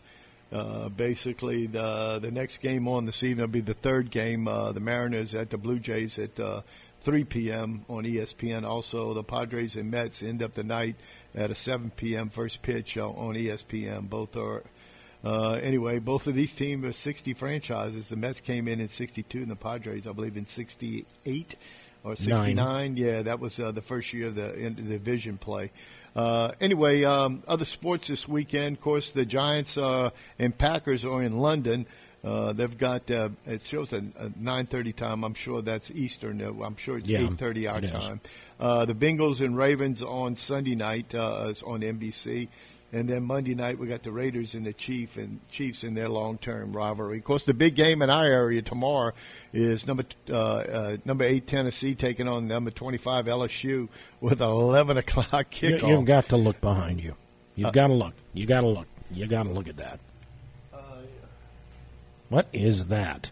uh, 0.51 0.89
basically 0.89 1.67
the 1.67 2.17
the 2.19 2.31
next 2.31 2.61
game 2.61 2.87
on 2.87 3.05
this 3.05 3.21
evening 3.21 3.43
will 3.43 3.53
be 3.53 3.61
the 3.61 3.75
third 3.75 4.09
game. 4.09 4.47
Uh, 4.47 4.71
the 4.71 4.79
Mariners 4.79 5.35
at 5.35 5.51
the 5.51 5.59
Blue 5.59 5.77
Jays 5.77 6.17
at 6.17 6.39
uh, 6.39 6.61
3 7.01 7.25
p.m. 7.25 7.85
on 7.87 8.05
ESPN. 8.05 8.63
Also, 8.63 9.13
the 9.13 9.23
Padres 9.23 9.75
and 9.75 9.91
Mets 9.91 10.23
end 10.23 10.41
up 10.41 10.55
the 10.55 10.63
night 10.63 10.95
at 11.35 11.51
a 11.51 11.55
7 11.55 11.91
p.m. 11.91 12.31
first 12.31 12.63
pitch 12.63 12.97
uh, 12.97 13.07
on 13.07 13.35
ESPN. 13.35 14.09
Both 14.09 14.35
are. 14.35 14.63
Uh, 15.23 15.59
anyway, 15.61 15.99
both 15.99 16.25
of 16.25 16.33
these 16.33 16.55
teams 16.55 16.85
are 16.85 16.91
60 16.91 17.35
franchises. 17.35 18.09
The 18.09 18.15
Mets 18.15 18.39
came 18.39 18.67
in 18.67 18.79
in 18.79 18.89
62, 18.89 19.43
and 19.43 19.51
the 19.51 19.55
Padres, 19.55 20.07
I 20.07 20.11
believe, 20.11 20.37
in 20.37 20.47
68 20.47 21.55
or 22.05 22.15
69. 22.15 22.97
Yeah, 22.97 23.23
that 23.23 23.39
was 23.39 23.59
uh, 23.59 23.71
the 23.71 23.81
first 23.81 24.13
year 24.13 24.27
of 24.27 24.35
the, 24.35 24.53
in 24.53 24.75
the 24.75 24.83
division 24.83 25.37
play. 25.37 25.71
Uh, 26.15 26.51
anyway, 26.61 27.03
um, 27.03 27.43
other 27.47 27.65
sports 27.65 28.07
this 28.07 28.27
weekend. 28.27 28.77
Of 28.77 28.81
course, 28.81 29.11
the 29.11 29.25
Giants 29.25 29.77
uh, 29.77 30.11
and 30.39 30.57
Packers 30.57 31.03
are 31.03 31.21
in 31.21 31.39
London. 31.39 31.87
Uh, 32.23 32.53
they've 32.53 32.77
got 32.77 33.11
uh, 33.11 33.29
it 33.45 33.61
shows 33.61 33.93
a, 33.93 33.97
a 34.17 34.29
9:30 34.29 34.95
time. 34.95 35.23
I'm 35.23 35.35
sure 35.35 35.61
that's 35.61 35.91
Eastern. 35.91 36.41
Uh, 36.41 36.63
I'm 36.63 36.75
sure 36.75 36.97
it's 36.97 37.07
Yeah, 37.07 37.19
8:30 37.19 37.71
our 37.71 37.79
it 37.79 37.87
time. 37.89 38.21
Uh, 38.59 38.85
the 38.85 38.95
Bengals 38.95 39.41
and 39.41 39.55
Ravens 39.55 40.01
on 40.01 40.35
Sunday 40.35 40.75
night 40.75 41.13
uh, 41.13 41.49
is 41.49 41.61
on 41.61 41.81
NBC. 41.81 42.47
And 42.95 43.09
then 43.09 43.23
Monday 43.23 43.55
night 43.55 43.77
we 43.77 43.87
got 43.87 44.03
the 44.03 44.11
Raiders 44.13 44.53
and 44.53 44.65
the 44.65 44.71
Chief 44.71 45.17
and 45.17 45.41
Chiefs 45.51 45.83
in 45.83 45.95
their 45.95 46.07
long-term 46.07 46.71
rivalry. 46.71 47.17
Of 47.17 47.25
course, 47.25 47.43
the 47.43 47.53
big 47.53 47.75
game 47.75 48.01
in 48.01 48.09
our 48.09 48.25
area 48.25 48.61
tomorrow 48.61 49.11
is 49.51 49.85
number 49.85 50.05
uh, 50.29 50.33
uh, 50.37 50.97
number 51.03 51.25
eight 51.25 51.45
Tennessee 51.45 51.93
taking 51.93 52.29
on 52.29 52.47
number 52.47 52.71
twenty-five 52.71 53.25
LSU 53.25 53.89
with 54.21 54.39
an 54.39 54.49
eleven 54.49 54.95
o'clock 54.97 55.61
You, 55.61 55.71
kickoff. 55.71 55.89
you've 55.89 56.05
got 56.05 56.29
to 56.29 56.37
look 56.37 56.61
behind 56.61 57.03
you. 57.03 57.15
You've 57.55 57.73
got 57.73 57.87
to 57.87 57.93
look. 57.93 58.13
You 58.33 58.45
got 58.45 58.61
to 58.61 58.67
look. 58.67 58.87
You 59.11 59.27
got 59.27 59.43
to 59.43 59.49
look 59.49 59.67
at 59.67 59.75
that. 59.75 59.99
What 62.29 62.47
is 62.53 62.87
that? 62.87 63.31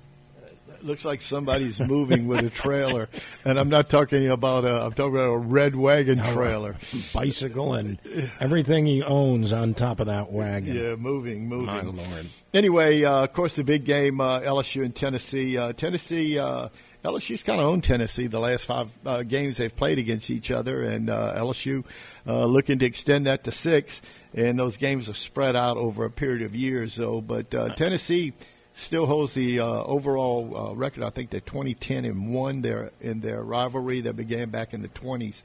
Looks 0.84 1.06
like 1.06 1.22
somebody's 1.22 1.80
moving 1.80 2.28
with 2.28 2.46
a 2.46 2.50
trailer, 2.50 3.10
and 3.46 3.60
I'm 3.60 3.70
not 3.70 3.90
talking 3.90 4.30
about 4.30 4.66
a. 4.66 4.86
I'm 4.86 4.94
talking 4.94 5.16
about 5.16 5.30
a 5.30 5.38
red 5.38 5.76
wagon 5.76 6.20
trailer. 6.20 6.76
Bicycle 7.14 7.74
and 7.74 8.00
everything 8.40 8.86
he 8.86 9.02
owns 9.02 9.54
on 9.54 9.74
top 9.74 10.00
of 10.00 10.08
that 10.08 10.32
wagon. 10.32 10.76
Yeah, 10.76 10.96
moving, 10.96 11.48
moving. 11.48 11.66
My 11.66 11.82
lord. 11.82 12.28
Anyway, 12.54 13.04
uh, 13.04 13.24
of 13.24 13.34
course, 13.34 13.56
the 13.56 13.64
big 13.64 13.86
game, 13.86 14.22
uh, 14.22 14.42
LSU 14.42 14.84
and 14.84 14.96
Tennessee. 14.96 15.58
Uh, 15.58 15.74
Tennessee, 15.74 16.38
uh, 16.38 16.70
LSU's 17.04 17.44
kind 17.44 17.60
of 17.60 17.68
owned 17.68 17.84
Tennessee 17.84 18.28
the 18.28 18.40
last 18.40 18.66
five 18.66 18.90
uh, 19.06 19.24
games 19.24 19.58
they've 19.58 19.76
played 19.76 19.98
against 19.98 20.30
each 20.30 20.52
other, 20.52 20.84
and 20.84 21.10
uh, 21.10 21.34
LSU 21.36 21.84
uh, 22.26 22.46
looking 22.46 22.80
to 22.80 22.86
extend 22.86 23.28
that 23.28 23.44
to 23.44 23.52
six. 23.52 24.02
And 24.34 24.58
those 24.58 24.78
games 24.78 25.10
are 25.10 25.14
spread 25.14 25.56
out 25.56 25.78
over 25.78 26.06
a 26.06 26.12
period 26.12 26.44
of 26.44 26.56
years, 26.56 26.96
though. 26.96 27.22
But 27.22 27.54
uh, 27.54 27.76
Tennessee 27.76 28.34
still 28.74 29.06
holds 29.06 29.34
the 29.34 29.60
uh, 29.60 29.66
overall 29.66 30.56
uh, 30.72 30.74
record. 30.76 31.04
I 31.04 31.10
think 31.10 31.30
they're 31.30 31.40
20, 31.40 31.74
10, 31.76 32.06
and 32.06 32.34
one. 32.34 32.62
There 32.62 32.92
in 33.02 33.20
their 33.20 33.42
rivalry 33.44 34.02
that 34.02 34.16
began 34.16 34.50
back 34.50 34.74
in 34.74 34.82
the 34.82 34.90
20s. 34.90 35.42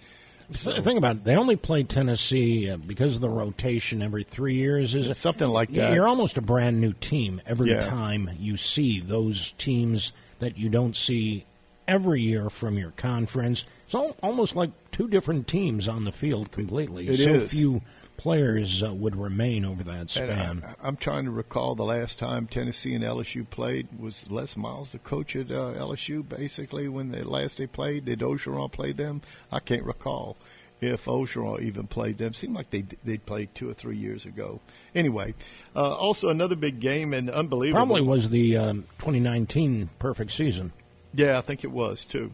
So. 0.50 0.72
The 0.72 0.80
thing 0.80 0.96
about 0.96 1.16
it, 1.16 1.24
they 1.24 1.36
only 1.36 1.56
play 1.56 1.82
Tennessee 1.82 2.70
uh, 2.70 2.78
because 2.78 3.14
of 3.16 3.20
the 3.20 3.28
rotation 3.28 4.00
every 4.00 4.24
three 4.24 4.54
years. 4.54 4.94
Is 4.94 5.14
something 5.18 5.48
like 5.48 5.70
that? 5.72 5.92
You're 5.92 6.08
almost 6.08 6.38
a 6.38 6.40
brand 6.40 6.80
new 6.80 6.94
team 6.94 7.42
every 7.44 7.70
Yeah. 7.72 7.80
time 7.80 8.30
you 8.38 8.56
see 8.56 9.00
those 9.00 9.52
teams 9.58 10.12
that 10.38 10.56
you 10.56 10.70
don't 10.70 10.96
see 10.96 11.44
every 11.86 12.22
year 12.22 12.48
from 12.48 12.78
your 12.78 12.92
conference. 12.92 13.66
It's 13.84 13.94
al- 13.94 14.16
almost 14.22 14.56
like 14.56 14.70
two 14.90 15.08
different 15.08 15.48
teams 15.48 15.86
on 15.86 16.04
the 16.04 16.12
field 16.12 16.50
completely. 16.50 17.08
It 17.08 17.18
so 17.18 17.30
is. 17.34 17.50
few 17.50 17.82
players 18.18 18.82
uh, 18.82 18.92
would 18.92 19.16
remain 19.16 19.64
over 19.64 19.82
that 19.84 20.10
span. 20.10 20.62
I, 20.62 20.86
I'm 20.86 20.96
trying 20.96 21.24
to 21.24 21.30
recall 21.30 21.74
the 21.74 21.84
last 21.84 22.18
time 22.18 22.46
Tennessee 22.46 22.94
and 22.94 23.02
LSU 23.02 23.48
played. 23.48 23.88
Was 23.98 24.30
Les 24.30 24.56
Miles 24.56 24.92
the 24.92 24.98
coach 24.98 25.34
at 25.34 25.50
uh, 25.50 25.72
LSU? 25.78 26.28
Basically, 26.28 26.88
when 26.88 27.12
the 27.12 27.26
last 27.26 27.56
they 27.56 27.66
played, 27.66 28.04
did 28.04 28.18
Orgeron 28.18 28.70
play 28.70 28.92
them? 28.92 29.22
I 29.50 29.60
can't 29.60 29.84
recall 29.84 30.36
if 30.80 31.06
Orgeron 31.06 31.62
even 31.62 31.86
played 31.86 32.18
them. 32.18 32.34
Seemed 32.34 32.54
like 32.54 32.70
they 32.70 32.84
they 33.04 33.18
played 33.18 33.54
two 33.54 33.70
or 33.70 33.74
three 33.74 33.96
years 33.96 34.26
ago. 34.26 34.60
Anyway, 34.94 35.34
uh, 35.74 35.94
also 35.94 36.28
another 36.28 36.56
big 36.56 36.80
game 36.80 37.14
and 37.14 37.30
unbelievable. 37.30 37.86
Probably 37.86 38.02
was 38.02 38.28
the 38.28 38.56
um, 38.56 38.82
2019 38.98 39.90
perfect 39.98 40.32
season. 40.32 40.72
Yeah, 41.14 41.38
I 41.38 41.40
think 41.40 41.64
it 41.64 41.72
was 41.72 42.04
too. 42.04 42.32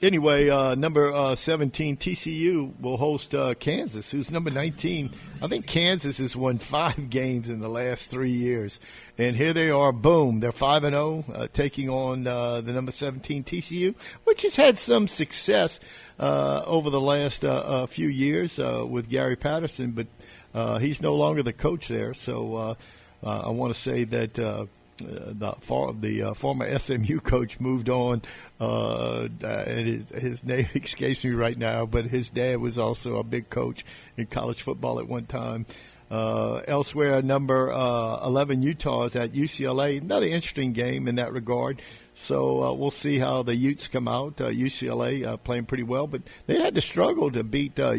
Anyway, 0.00 0.48
uh, 0.48 0.76
number 0.76 1.12
uh, 1.12 1.34
17, 1.34 1.96
TCU 1.96 2.72
will 2.80 2.98
host 2.98 3.34
uh, 3.34 3.54
Kansas, 3.54 4.08
who's 4.12 4.30
number 4.30 4.48
19. 4.48 5.10
I 5.42 5.48
think 5.48 5.66
Kansas 5.66 6.18
has 6.18 6.36
won 6.36 6.58
five 6.58 7.10
games 7.10 7.48
in 7.48 7.58
the 7.58 7.68
last 7.68 8.08
three 8.08 8.30
years. 8.30 8.78
And 9.18 9.34
here 9.34 9.52
they 9.52 9.70
are, 9.70 9.90
boom, 9.90 10.38
they're 10.38 10.52
5 10.52 10.84
and 10.84 10.94
0, 10.94 11.24
uh, 11.34 11.48
taking 11.52 11.90
on 11.90 12.28
uh, 12.28 12.60
the 12.60 12.72
number 12.72 12.92
17 12.92 13.42
TCU, 13.42 13.96
which 14.22 14.42
has 14.42 14.54
had 14.54 14.78
some 14.78 15.08
success 15.08 15.80
uh, 16.20 16.62
over 16.64 16.90
the 16.90 17.00
last 17.00 17.44
few 17.90 18.08
years 18.08 18.60
uh, 18.60 18.86
with 18.88 19.08
Gary 19.08 19.34
Patterson, 19.34 19.90
but 19.90 20.06
uh, 20.54 20.78
he's 20.78 21.02
no 21.02 21.16
longer 21.16 21.42
the 21.42 21.52
coach 21.52 21.88
there. 21.88 22.14
So 22.14 22.76
I 23.24 23.48
want 23.48 23.74
to 23.74 23.80
say 23.80 24.04
that. 24.04 24.68
Uh, 25.02 25.30
uh, 25.30 25.32
the 25.32 25.96
the 26.00 26.22
uh, 26.22 26.34
former 26.34 26.78
SMU 26.78 27.20
coach 27.20 27.60
moved 27.60 27.88
on, 27.88 28.22
uh, 28.60 29.28
and 29.42 29.86
his, 29.86 30.22
his 30.22 30.44
name 30.44 30.68
escapes 30.74 31.24
me 31.24 31.30
right 31.30 31.56
now. 31.56 31.86
But 31.86 32.06
his 32.06 32.30
dad 32.30 32.58
was 32.58 32.78
also 32.78 33.16
a 33.16 33.24
big 33.24 33.50
coach 33.50 33.84
in 34.16 34.26
college 34.26 34.62
football 34.62 34.98
at 34.98 35.08
one 35.08 35.26
time. 35.26 35.66
Uh, 36.10 36.62
elsewhere, 36.66 37.20
number 37.20 37.70
uh, 37.70 38.24
11 38.24 38.62
Utah 38.62 39.04
is 39.04 39.14
at 39.14 39.32
UCLA. 39.32 40.00
Another 40.00 40.26
interesting 40.26 40.72
game 40.72 41.06
in 41.06 41.16
that 41.16 41.32
regard. 41.32 41.82
So 42.14 42.62
uh, 42.62 42.72
we'll 42.72 42.90
see 42.90 43.18
how 43.18 43.42
the 43.42 43.54
Utes 43.54 43.88
come 43.88 44.08
out. 44.08 44.40
Uh, 44.40 44.48
UCLA 44.48 45.26
uh, 45.26 45.36
playing 45.36 45.66
pretty 45.66 45.82
well, 45.82 46.06
but 46.06 46.22
they 46.46 46.58
had 46.58 46.74
to 46.76 46.80
struggle 46.80 47.30
to 47.30 47.44
beat. 47.44 47.78
Uh, 47.78 47.96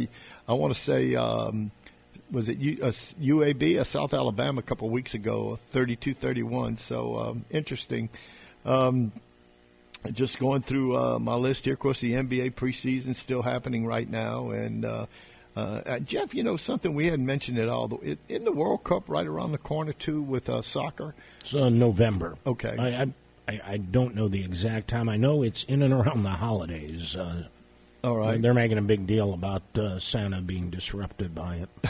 I 0.47 0.53
want 0.53 0.73
to 0.73 0.79
say. 0.79 1.15
Um, 1.15 1.71
was 2.31 2.49
it 2.49 2.57
U, 2.57 2.79
uh, 2.81 2.87
UAB, 2.87 3.79
uh, 3.79 3.83
South 3.83 4.13
Alabama, 4.13 4.59
a 4.59 4.63
couple 4.63 4.87
of 4.87 4.93
weeks 4.93 5.13
ago, 5.13 5.59
32-31. 5.73 6.79
So 6.79 7.17
um, 7.17 7.45
interesting. 7.49 8.09
Um, 8.65 9.11
just 10.11 10.39
going 10.39 10.61
through 10.61 10.97
uh, 10.97 11.19
my 11.19 11.35
list 11.35 11.65
here. 11.65 11.73
Of 11.73 11.79
course, 11.79 11.99
the 11.99 12.13
NBA 12.13 12.53
preseason 12.53 13.15
still 13.15 13.41
happening 13.41 13.85
right 13.85 14.09
now, 14.09 14.51
and 14.51 14.85
uh, 14.85 15.05
uh, 15.55 15.59
uh, 15.59 15.99
Jeff, 15.99 16.33
you 16.33 16.43
know 16.43 16.57
something 16.57 16.93
we 16.93 17.05
hadn't 17.05 17.25
mentioned 17.25 17.57
at 17.57 17.67
all. 17.69 17.99
It, 18.01 18.19
in 18.29 18.45
the 18.45 18.51
World 18.51 18.83
Cup 18.83 19.03
right 19.07 19.27
around 19.27 19.51
the 19.51 19.57
corner 19.57 19.93
too 19.93 20.21
with 20.21 20.49
uh, 20.49 20.61
soccer. 20.61 21.15
So 21.43 21.69
November. 21.69 22.37
Okay. 22.45 22.75
I, 22.77 23.11
I 23.47 23.61
I 23.65 23.77
don't 23.77 24.15
know 24.15 24.27
the 24.27 24.43
exact 24.43 24.87
time. 24.87 25.09
I 25.09 25.17
know 25.17 25.43
it's 25.43 25.63
in 25.65 25.81
and 25.81 25.93
around 25.93 26.23
the 26.23 26.29
holidays. 26.29 27.15
Uh, 27.15 27.47
All 28.03 28.15
right. 28.15 28.41
They're 28.41 28.53
making 28.53 28.77
a 28.77 28.83
big 28.83 29.07
deal 29.07 29.33
about 29.33 29.63
uh, 29.75 29.99
Santa 29.99 30.39
being 30.41 30.69
disrupted 30.69 31.33
by 31.35 31.55
it. 31.55 31.69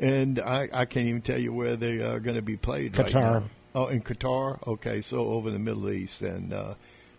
And 0.00 0.38
I, 0.40 0.68
I 0.72 0.84
can't 0.86 1.06
even 1.06 1.20
tell 1.20 1.38
you 1.38 1.52
where 1.52 1.76
they 1.76 1.98
are 1.98 2.18
going 2.20 2.36
to 2.36 2.42
be 2.42 2.56
played. 2.56 2.96
right 2.98 3.06
Qatar. 3.06 3.12
now. 3.12 3.42
oh, 3.74 3.86
in 3.88 4.00
Qatar. 4.00 4.66
Okay, 4.66 5.02
so 5.02 5.18
over 5.28 5.48
in 5.48 5.54
the 5.54 5.60
Middle 5.60 5.90
East, 5.90 6.22
and 6.22 6.52
uh, 6.52 6.74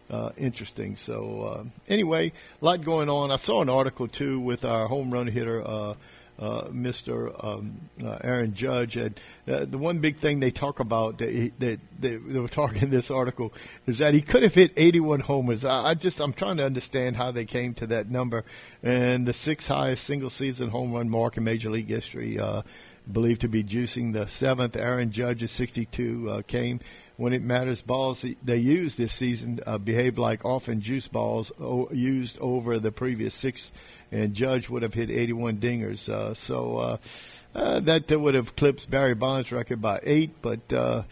uh, 0.10 0.32
interesting. 0.36 0.96
So 0.96 1.42
uh, 1.44 1.64
anyway, 1.88 2.34
a 2.62 2.66
lot 2.66 2.84
going 2.84 3.08
on. 3.10 3.32
I 3.32 3.36
saw 3.36 3.62
an 3.62 3.70
article 3.70 4.08
too 4.08 4.40
with 4.40 4.66
our 4.66 4.88
home 4.88 5.12
run 5.12 5.28
hitter. 5.28 5.96
Uh, 6.40 6.70
Mr. 6.70 7.46
Um, 7.46 7.90
uh, 8.04 8.18
Aaron 8.24 8.56
Judge, 8.56 8.98
and 8.98 9.20
uh, 9.48 9.66
the 9.66 9.78
one 9.78 10.00
big 10.00 10.18
thing 10.18 10.40
they 10.40 10.50
talk 10.50 10.80
about 10.80 11.20
that, 11.20 11.30
he, 11.30 11.52
that 11.60 11.80
they, 12.00 12.16
they 12.16 12.40
were 12.40 12.48
talking 12.48 12.82
in 12.82 12.90
this 12.90 13.12
article 13.12 13.54
is 13.86 14.00
that 14.00 14.16
he 14.16 14.22
could 14.22 14.42
have 14.42 14.56
hit 14.56 14.72
81 14.76 15.20
homers. 15.20 15.64
I, 15.64 15.90
I 15.90 15.94
just 15.94 16.20
I'm 16.20 16.34
trying 16.34 16.58
to 16.58 16.66
understand 16.66 17.16
how 17.16 17.30
they 17.30 17.46
came 17.46 17.76
to 17.76 17.88
that 17.88 18.10
number, 18.10 18.44
and 18.82 19.28
the 19.28 19.34
sixth 19.34 19.68
highest 19.68 20.04
single 20.04 20.32
season 20.32 20.70
home 20.70 20.94
run 20.94 21.10
mark 21.10 21.38
in 21.38 21.44
Major 21.44 21.70
League 21.70 21.90
history, 21.90 22.40
uh, 22.40 22.64
believed 23.12 23.42
to 23.42 23.48
be 23.48 23.64
juicing 23.64 24.14
the 24.14 24.28
seventh. 24.28 24.76
Aaron 24.76 25.12
Judge's 25.12 25.52
62 25.52 26.30
uh, 26.30 26.42
came 26.44 26.80
when 27.18 27.34
it 27.34 27.42
matters. 27.42 27.82
Balls 27.82 28.26
they 28.44 28.58
used 28.58 28.98
this 28.98 29.14
season 29.14 29.60
uh, 29.66 29.78
behaved 29.78 30.18
like 30.18 30.44
often 30.46 30.82
juice 30.82 31.08
balls 31.08 31.52
o- 31.60 31.90
used 31.92 32.38
over 32.40 32.80
the 32.80 32.92
previous 32.92 33.36
six, 33.36 33.72
and 34.12 34.34
Judge 34.34 34.70
would 34.70 34.84
have 34.84 34.94
hit 34.94 35.10
81 35.10 35.58
dingers. 35.58 36.10
Uh, 36.10 36.34
so 36.34 36.78
uh, 36.78 36.98
uh, 37.56 37.80
that 37.82 38.10
would 38.12 38.36
have 38.36 38.56
clipped 38.56 38.90
Barry 38.90 39.16
Bonds' 39.16 39.52
record 39.52 39.82
by 39.82 40.00
eight. 40.04 40.42
But 40.42 40.72
uh, 40.74 41.04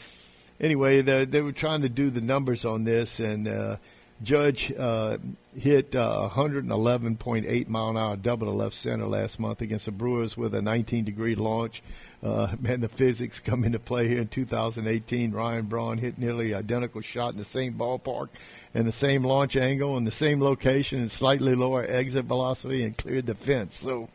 anyway, 0.60 1.02
they, 1.02 1.26
they 1.26 1.42
were 1.42 1.52
trying 1.52 1.82
to 1.82 1.90
do 1.90 2.10
the 2.10 2.22
numbers 2.22 2.66
on 2.66 2.84
this, 2.84 3.20
and 3.20 3.48
uh, 3.48 3.78
Judge 4.22 4.72
uh, 4.78 5.18
hit 5.56 5.96
uh, 5.96 6.30
111.8 6.34 7.68
mile 7.70 7.90
an 7.90 7.98
hour 7.98 8.16
double 8.18 8.48
to 8.48 8.54
left 8.54 8.76
center 8.76 9.06
last 9.06 9.40
month 9.40 9.62
against 9.62 9.86
the 9.86 9.92
Brewers 9.92 10.36
with 10.36 10.54
a 10.54 10.62
19 10.62 11.06
degree 11.06 11.36
launch. 11.36 11.82
Uh, 12.22 12.54
man, 12.60 12.82
the 12.82 12.90
physics 12.90 13.40
come 13.40 13.64
into 13.64 13.80
play 13.80 14.08
here 14.08 14.20
in 14.20 14.28
2018. 14.28 15.32
Ryan 15.32 15.66
Braun 15.66 15.98
hit 15.98 16.18
nearly 16.18 16.54
identical 16.54 17.02
shot 17.02 17.32
in 17.32 17.38
the 17.38 17.46
same 17.46 17.76
ballpark 17.76 18.28
and 18.74 18.88
the 18.88 18.92
same 18.92 19.24
launch 19.24 19.56
angle 19.56 19.98
and 19.98 20.06
the 20.06 20.12
same 20.12 20.42
location 20.42 21.00
and 21.00 21.12
slightly 21.12 21.56
lower 21.56 21.86
exit 21.88 22.26
velocity 22.26 22.84
and 22.84 22.98
cleared 22.98 23.26
the 23.26 23.36
fence. 23.36 23.76
So, 23.76 24.10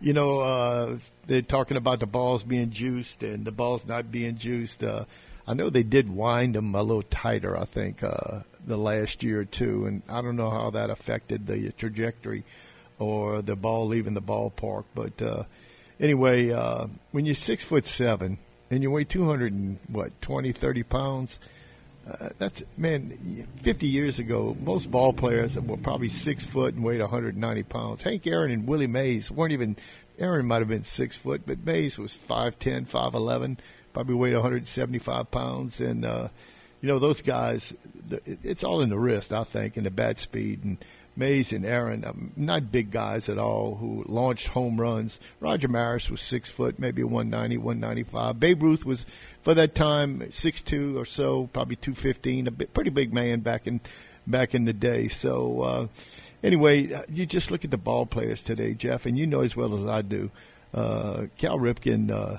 you 0.00 0.12
know, 0.12 0.38
uh, 0.40 0.98
they're 1.26 1.42
talking 1.42 1.76
about 1.76 2.00
the 2.00 2.06
balls 2.06 2.42
being 2.42 2.70
juiced 2.70 3.22
and 3.22 3.44
the 3.44 3.50
balls 3.50 3.86
not 3.86 4.12
being 4.12 4.36
juiced. 4.36 4.84
Uh, 4.84 5.04
I 5.46 5.54
know 5.54 5.70
they 5.70 5.82
did 5.82 6.08
wind 6.10 6.54
them 6.54 6.74
a 6.74 6.82
little 6.82 7.02
tighter, 7.02 7.56
I 7.56 7.64
think, 7.64 8.02
uh, 8.02 8.40
the 8.66 8.76
last 8.76 9.22
year 9.22 9.40
or 9.40 9.44
two, 9.44 9.86
and 9.86 10.02
I 10.08 10.20
don't 10.20 10.36
know 10.36 10.50
how 10.50 10.70
that 10.70 10.90
affected 10.90 11.46
the 11.46 11.70
trajectory 11.72 12.44
or 12.98 13.42
the 13.42 13.56
ball 13.56 13.86
leaving 13.86 14.14
the 14.14 14.22
ballpark. 14.22 14.84
But 14.94 15.20
uh, 15.22 15.44
anyway, 16.00 16.50
uh, 16.50 16.86
when 17.12 17.26
you're 17.26 17.34
six 17.34 17.64
foot 17.64 17.86
seven 17.86 18.38
and 18.70 18.82
you 18.82 18.90
weigh 18.90 19.04
200 19.04 19.52
and 19.52 19.78
what, 19.88 20.20
20, 20.20 20.52
30 20.52 20.82
pounds, 20.82 21.38
uh, 22.08 22.28
that's 22.38 22.62
man. 22.76 23.46
Fifty 23.62 23.88
years 23.88 24.18
ago, 24.18 24.56
most 24.60 24.90
ball 24.90 25.12
players 25.12 25.56
were 25.56 25.76
probably 25.76 26.08
six 26.08 26.44
foot 26.44 26.74
and 26.74 26.84
weighed 26.84 27.00
190 27.00 27.62
pounds. 27.64 28.02
Hank 28.02 28.26
Aaron 28.26 28.52
and 28.52 28.66
Willie 28.66 28.86
Mays 28.86 29.30
weren't 29.30 29.52
even. 29.52 29.76
Aaron 30.18 30.46
might 30.46 30.60
have 30.60 30.68
been 30.68 30.84
six 30.84 31.16
foot, 31.16 31.42
but 31.44 31.66
Mays 31.66 31.98
was 31.98 32.16
5'10", 32.28 32.88
5'11", 32.88 33.58
probably 33.92 34.14
weighed 34.14 34.32
175 34.32 35.30
pounds. 35.30 35.78
And 35.78 36.06
uh, 36.06 36.28
you 36.80 36.88
know 36.88 36.98
those 36.98 37.20
guys, 37.20 37.74
it's 38.24 38.64
all 38.64 38.80
in 38.80 38.88
the 38.88 38.98
wrist, 38.98 39.32
I 39.32 39.44
think, 39.44 39.76
and 39.76 39.84
the 39.84 39.90
bat 39.90 40.18
speed. 40.18 40.64
And 40.64 40.78
Mays 41.16 41.52
and 41.52 41.64
Aaron, 41.64 42.04
um, 42.04 42.32
not 42.36 42.70
big 42.70 42.90
guys 42.90 43.28
at 43.28 43.38
all, 43.38 43.76
who 43.76 44.04
launched 44.06 44.48
home 44.48 44.78
runs. 44.78 45.18
Roger 45.40 45.68
Maris 45.68 46.10
was 46.10 46.20
six 46.20 46.50
foot, 46.50 46.78
maybe 46.78 47.02
190, 47.02 47.56
195. 47.56 48.38
Babe 48.38 48.62
Ruth 48.62 48.84
was, 48.84 49.06
for 49.46 49.54
that 49.54 49.76
time, 49.76 50.28
six 50.32 50.60
two 50.60 50.98
or 50.98 51.04
so, 51.04 51.48
probably 51.52 51.76
215, 51.76 52.48
a 52.48 52.50
bit, 52.50 52.74
pretty 52.74 52.90
big 52.90 53.14
man 53.14 53.38
back 53.38 53.68
in 53.68 53.80
back 54.26 54.56
in 54.56 54.64
the 54.64 54.72
day. 54.72 55.06
So 55.06 55.62
uh, 55.62 55.86
anyway, 56.42 56.92
uh, 56.92 57.02
you 57.08 57.26
just 57.26 57.52
look 57.52 57.64
at 57.64 57.70
the 57.70 57.76
ball 57.76 58.06
players 58.06 58.42
today, 58.42 58.74
Jeff, 58.74 59.06
and 59.06 59.16
you 59.16 59.24
know 59.24 59.42
as 59.42 59.54
well 59.54 59.80
as 59.80 59.88
I 59.88 60.02
do. 60.02 60.32
Uh, 60.74 61.26
Cal 61.38 61.58
Ripken, 61.58 62.10
uh, 62.10 62.38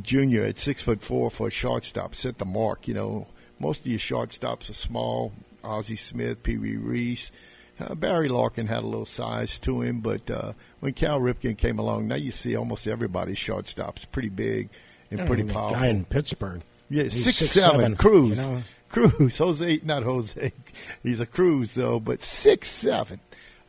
junior 0.00 0.42
at 0.42 0.58
six 0.58 0.80
foot 0.80 1.02
four 1.02 1.28
for 1.30 1.48
a 1.48 1.50
shortstop, 1.50 2.14
set 2.14 2.38
the 2.38 2.46
mark. 2.46 2.88
You 2.88 2.94
know, 2.94 3.26
most 3.58 3.80
of 3.80 3.86
your 3.88 3.98
shortstops 3.98 4.70
are 4.70 4.72
small. 4.72 5.34
Ozzie 5.62 5.96
Smith, 5.96 6.42
Pee 6.42 6.56
Wee 6.56 6.76
Reese. 6.76 7.30
Uh, 7.78 7.94
Barry 7.94 8.30
Larkin 8.30 8.68
had 8.68 8.84
a 8.84 8.86
little 8.86 9.04
size 9.04 9.58
to 9.58 9.82
him, 9.82 10.00
but 10.00 10.30
uh, 10.30 10.54
when 10.80 10.94
Cal 10.94 11.20
Ripken 11.20 11.58
came 11.58 11.78
along, 11.78 12.08
now 12.08 12.14
you 12.14 12.30
see 12.30 12.56
almost 12.56 12.86
everybody's 12.86 13.36
shortstops 13.36 14.10
pretty 14.10 14.30
big 14.30 14.70
and 15.10 15.26
pretty 15.26 15.44
powerful. 15.44 15.76
Guy 15.78 15.86
in 15.88 16.04
Pittsburgh. 16.04 16.62
Yeah, 16.90 17.04
He's 17.04 17.24
six, 17.24 17.38
six, 17.38 17.50
seven. 17.52 17.80
seven, 17.80 17.96
Cruz. 17.96 18.30
you 18.30 18.36
know. 18.36 18.62
Cruz. 18.88 19.36
Jose, 19.38 19.80
not 19.84 20.02
Jose. 20.02 20.52
He's 21.02 21.20
a 21.20 21.26
Cruz 21.26 21.74
though, 21.74 22.00
but 22.00 22.22
six 22.22 22.70
seven. 22.70 23.20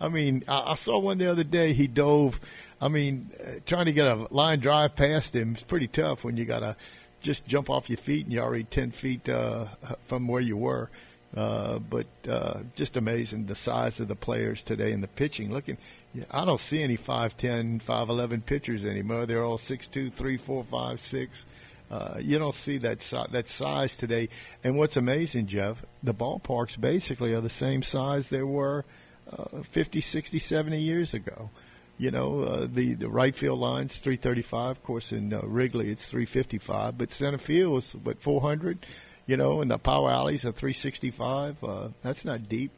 I 0.01 0.07
mean, 0.09 0.43
I, 0.47 0.71
I 0.71 0.73
saw 0.75 0.97
one 0.99 1.17
the 1.17 1.29
other 1.29 1.43
day. 1.43 1.73
He 1.73 1.87
dove. 1.87 2.39
I 2.81 2.87
mean, 2.87 3.31
uh, 3.45 3.59
trying 3.65 3.85
to 3.85 3.91
get 3.93 4.07
a 4.07 4.27
line 4.31 4.59
drive 4.59 4.95
past 4.95 5.35
him 5.35 5.55
is 5.55 5.63
pretty 5.63 5.87
tough 5.87 6.23
when 6.23 6.37
you 6.37 6.45
gotta 6.45 6.77
just 7.19 7.45
jump 7.45 7.69
off 7.69 7.89
your 7.89 7.97
feet 7.97 8.23
and 8.25 8.31
you're 8.33 8.43
already 8.43 8.63
ten 8.63 8.91
feet 8.91 9.27
uh, 9.27 9.65
from 10.05 10.27
where 10.27 10.41
you 10.41 10.55
were. 10.55 10.89
Uh, 11.35 11.77
but 11.79 12.07
uh, 12.27 12.59
just 12.75 12.95
amazing 12.97 13.45
the 13.45 13.55
size 13.55 13.99
of 13.99 14.07
the 14.07 14.15
players 14.15 14.63
today 14.63 14.91
and 14.93 15.03
the 15.03 15.07
pitching. 15.09 15.51
Looking, 15.51 15.77
Yeah, 16.13 16.25
I 16.31 16.43
don't 16.43 16.59
see 16.59 16.81
any 16.81 16.97
5'10", 16.97 17.83
5'11 17.83 18.45
pitchers 18.45 18.85
anymore. 18.85 19.25
They're 19.25 19.43
all 19.43 19.59
6'2", 19.59 20.11
3, 20.11 20.37
4, 20.37 20.63
5, 20.63 20.99
6. 20.99 21.45
Uh, 21.91 22.17
you 22.19 22.37
don't 22.37 22.55
see 22.55 22.77
that 22.79 23.01
si- 23.01 23.25
that 23.31 23.47
size 23.47 23.95
today. 23.95 24.29
And 24.63 24.77
what's 24.77 24.97
amazing, 24.97 25.47
Jeff, 25.47 25.83
the 26.03 26.13
ballparks 26.13 26.79
basically 26.79 27.33
are 27.33 27.41
the 27.41 27.49
same 27.49 27.81
size 27.83 28.29
they 28.29 28.43
were 28.43 28.85
uh, 29.31 29.63
50, 29.63 30.01
60, 30.01 30.39
70 30.39 30.79
years 30.79 31.13
ago. 31.13 31.49
You 31.97 32.11
know, 32.11 32.43
uh, 32.43 32.67
the 32.71 32.93
the 32.93 33.09
right 33.09 33.35
field 33.35 33.59
line's 33.59 33.97
335. 33.97 34.77
Of 34.77 34.83
course, 34.83 35.11
in 35.11 35.33
uh, 35.33 35.41
Wrigley 35.43 35.91
it's 35.91 36.05
355, 36.05 36.97
but 36.97 37.11
center 37.11 37.37
field 37.37 37.83
is 37.83 37.91
what 37.93 38.21
400. 38.21 38.85
You 39.25 39.37
know, 39.37 39.61
and 39.61 39.69
the 39.69 39.77
power 39.77 40.09
alleys 40.09 40.45
are 40.45 40.51
365. 40.51 41.63
Uh, 41.63 41.89
that's 42.01 42.23
not 42.23 42.47
deep. 42.47 42.71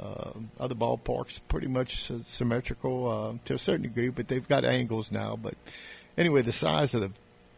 Uh, 0.00 0.32
other 0.58 0.74
ballparks 0.74 1.38
pretty 1.48 1.68
much 1.68 2.10
symmetrical 2.26 3.08
uh, 3.08 3.38
to 3.44 3.54
a 3.54 3.58
certain 3.58 3.82
degree, 3.82 4.08
but 4.08 4.26
they've 4.26 4.48
got 4.48 4.64
angles 4.64 5.12
now. 5.12 5.38
But 5.40 5.54
anyway, 6.18 6.42
the 6.42 6.52
size 6.52 6.94
of 6.94 7.00
the 7.00 7.10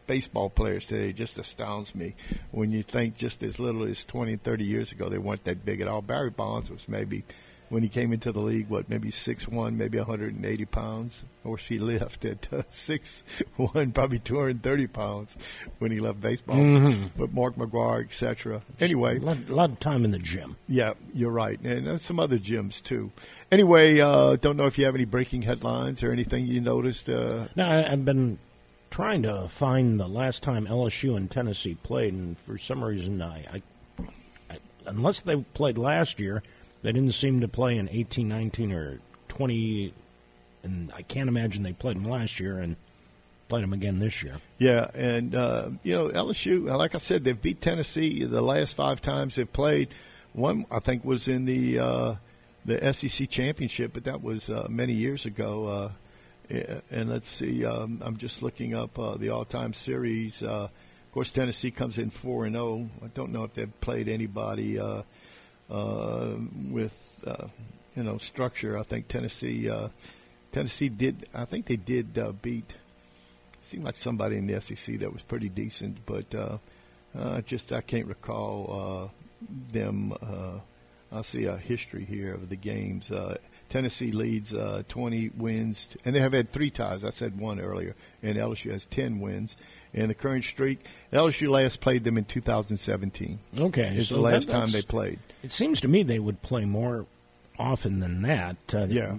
baseball 0.05 0.49
players 0.49 0.85
today 0.85 1.11
just 1.11 1.37
astounds 1.37 1.93
me 1.93 2.15
when 2.51 2.71
you 2.71 2.81
think 2.81 3.17
just 3.17 3.43
as 3.43 3.59
little 3.59 3.83
as 3.83 4.05
20, 4.05 4.37
30 4.37 4.63
years 4.63 4.91
ago 4.91 5.09
they 5.09 5.17
weren't 5.17 5.43
that 5.43 5.65
big 5.65 5.81
at 5.81 5.87
all. 5.87 6.01
Barry 6.01 6.29
Bonds 6.29 6.69
was 6.69 6.87
maybe 6.87 7.23
when 7.69 7.83
he 7.83 7.89
came 7.89 8.13
into 8.13 8.31
the 8.31 8.39
league, 8.39 8.69
what 8.69 8.89
maybe 8.89 9.11
six 9.11 9.47
one, 9.47 9.77
maybe 9.77 9.97
180 9.97 10.65
pounds. 10.65 11.23
Of 11.39 11.43
course, 11.43 11.67
he 11.67 11.79
left 11.79 12.25
at 12.25 12.51
uh, 12.51 12.63
six 12.69 13.23
one, 13.55 13.91
probably 13.91 14.19
230 14.19 14.87
pounds 14.87 15.37
when 15.79 15.91
he 15.91 15.99
left 15.99 16.21
baseball. 16.21 16.57
Mm-hmm. 16.57 17.07
But 17.17 17.33
Mark 17.33 17.55
McGwire, 17.55 18.03
etc. 18.03 18.61
Anyway, 18.79 19.17
a 19.17 19.21
lot, 19.21 19.37
a 19.49 19.55
lot, 19.55 19.69
of 19.71 19.79
time 19.79 20.05
in 20.05 20.11
the 20.11 20.19
gym. 20.19 20.55
Yeah, 20.67 20.93
you're 21.13 21.31
right, 21.31 21.59
and 21.61 21.87
uh, 21.87 21.97
some 21.97 22.19
other 22.19 22.37
gyms 22.37 22.81
too. 22.81 23.11
Anyway, 23.51 23.99
uh, 23.99 24.35
don't 24.35 24.57
know 24.57 24.65
if 24.65 24.77
you 24.77 24.85
have 24.85 24.95
any 24.95 25.05
breaking 25.05 25.43
headlines 25.43 26.03
or 26.03 26.11
anything 26.11 26.47
you 26.47 26.61
noticed. 26.61 27.09
Uh, 27.09 27.47
no, 27.55 27.65
I, 27.65 27.91
I've 27.91 28.05
been 28.05 28.39
trying 28.89 29.23
to 29.23 29.47
find 29.47 29.99
the 29.99 30.07
last 30.07 30.43
time 30.43 30.67
LSU 30.67 31.15
and 31.15 31.29
Tennessee 31.29 31.75
played, 31.75 32.13
and 32.13 32.37
for 32.39 32.57
some 32.57 32.83
reason, 32.83 33.21
I, 33.21 33.61
I, 33.99 34.03
I 34.49 34.59
unless 34.85 35.21
they 35.21 35.35
played 35.35 35.77
last 35.77 36.19
year, 36.19 36.43
they 36.81 36.91
didn't 36.91 37.13
seem 37.13 37.41
to 37.41 37.47
play 37.47 37.77
in 37.77 37.89
eighteen, 37.89 38.27
nineteen, 38.27 38.71
or 38.71 38.99
20, 39.27 39.93
and 40.63 40.91
I 40.95 41.01
can't 41.01 41.29
imagine 41.29 41.63
they 41.63 41.73
played 41.73 41.97
them 41.97 42.05
last 42.05 42.39
year 42.39 42.59
and 42.59 42.75
played 43.47 43.63
them 43.63 43.73
again 43.73 43.99
this 43.99 44.23
year. 44.23 44.37
Yeah, 44.57 44.89
and 44.93 45.35
uh, 45.35 45.69
you 45.83 45.93
know 45.93 46.09
LSU, 46.09 46.65
like 46.75 46.95
I 46.95 46.97
said, 46.97 47.23
they've 47.23 47.39
beat 47.39 47.61
Tennessee 47.61 48.23
the 48.23 48.41
last 48.41 48.75
five 48.75 49.01
times 49.01 49.35
they've 49.35 49.51
played. 49.51 49.89
One 50.33 50.65
I 50.71 50.79
think 50.79 51.03
was 51.05 51.27
in 51.27 51.45
the 51.45 51.79
uh, 51.79 52.15
the 52.65 52.93
SEC 52.93 53.29
championship, 53.29 53.93
but 53.93 54.03
that 54.05 54.21
was 54.21 54.49
uh, 54.49 54.67
many 54.69 54.93
years 54.93 55.25
ago. 55.25 55.67
Uh, 55.67 55.91
and 56.49 57.09
let's 57.09 57.29
see, 57.29 57.65
um, 57.65 58.01
I'm 58.03 58.17
just 58.17 58.41
looking 58.41 58.73
up 58.73 58.97
uh, 58.97 59.17
the 59.17 59.31
all-time 59.31 59.73
series. 59.73 60.41
Uh, 60.41 60.69
of 60.69 61.11
course, 61.11 61.29
Tennessee 61.29 61.71
comes 61.71 61.97
in 61.97 62.09
four 62.09 62.45
and 62.45 62.55
zero. 62.55 62.89
Oh. 63.01 63.05
I 63.05 63.07
don't 63.07 63.31
know 63.31 63.43
if 63.43 63.53
they've 63.53 63.81
played 63.81 64.07
anybody 64.07 64.79
uh, 65.69 66.35
with 66.69 66.93
uh, 67.25 67.47
you 67.95 68.03
know 68.03 68.17
structure. 68.17 68.77
I 68.77 68.83
think 68.83 69.07
Tennessee 69.07 69.69
uh, 69.69 69.89
Tennessee 70.51 70.89
did. 70.89 71.27
I 71.33 71.45
think 71.45 71.67
they 71.67 71.75
did 71.75 72.17
uh, 72.17 72.31
beat. 72.31 72.73
Seemed 73.61 73.83
like 73.83 73.97
somebody 73.97 74.37
in 74.37 74.47
the 74.47 74.61
SEC 74.61 74.99
that 74.99 75.11
was 75.11 75.21
pretty 75.23 75.49
decent, 75.49 76.05
but 76.05 76.33
uh, 76.33 76.57
uh, 77.17 77.41
just 77.41 77.71
I 77.71 77.81
can't 77.81 78.07
recall 78.07 79.11
uh, 79.11 79.47
them. 79.71 80.13
Uh, 80.13 80.59
I 81.11 81.21
see 81.21 81.45
a 81.45 81.57
history 81.57 82.05
here 82.05 82.33
of 82.33 82.49
the 82.49 82.55
games. 82.55 83.11
Uh, 83.11 83.37
Tennessee 83.69 84.11
leads 84.11 84.53
uh, 84.53 84.83
20 84.87 85.31
wins, 85.37 85.87
and 86.05 86.15
they 86.15 86.19
have 86.19 86.33
had 86.33 86.51
three 86.51 86.69
ties. 86.69 87.03
I 87.03 87.09
said 87.09 87.37
one 87.37 87.59
earlier, 87.59 87.95
and 88.23 88.37
LSU 88.37 88.71
has 88.71 88.85
10 88.85 89.19
wins. 89.19 89.55
And 89.93 90.09
the 90.09 90.13
current 90.13 90.43
streak, 90.43 90.79
LSU 91.11 91.49
last 91.49 91.81
played 91.81 92.03
them 92.03 92.17
in 92.17 92.25
2017. 92.25 93.39
Okay, 93.57 93.95
it's 93.97 94.09
so 94.09 94.15
the 94.15 94.21
last 94.21 94.47
that, 94.47 94.53
time 94.53 94.71
they 94.71 94.81
played. 94.81 95.19
It 95.43 95.51
seems 95.51 95.81
to 95.81 95.87
me 95.87 96.03
they 96.03 96.19
would 96.19 96.41
play 96.41 96.65
more 96.65 97.05
often 97.59 97.99
than 97.99 98.21
that. 98.23 98.57
Uh, 98.73 98.85
yeah. 98.89 99.15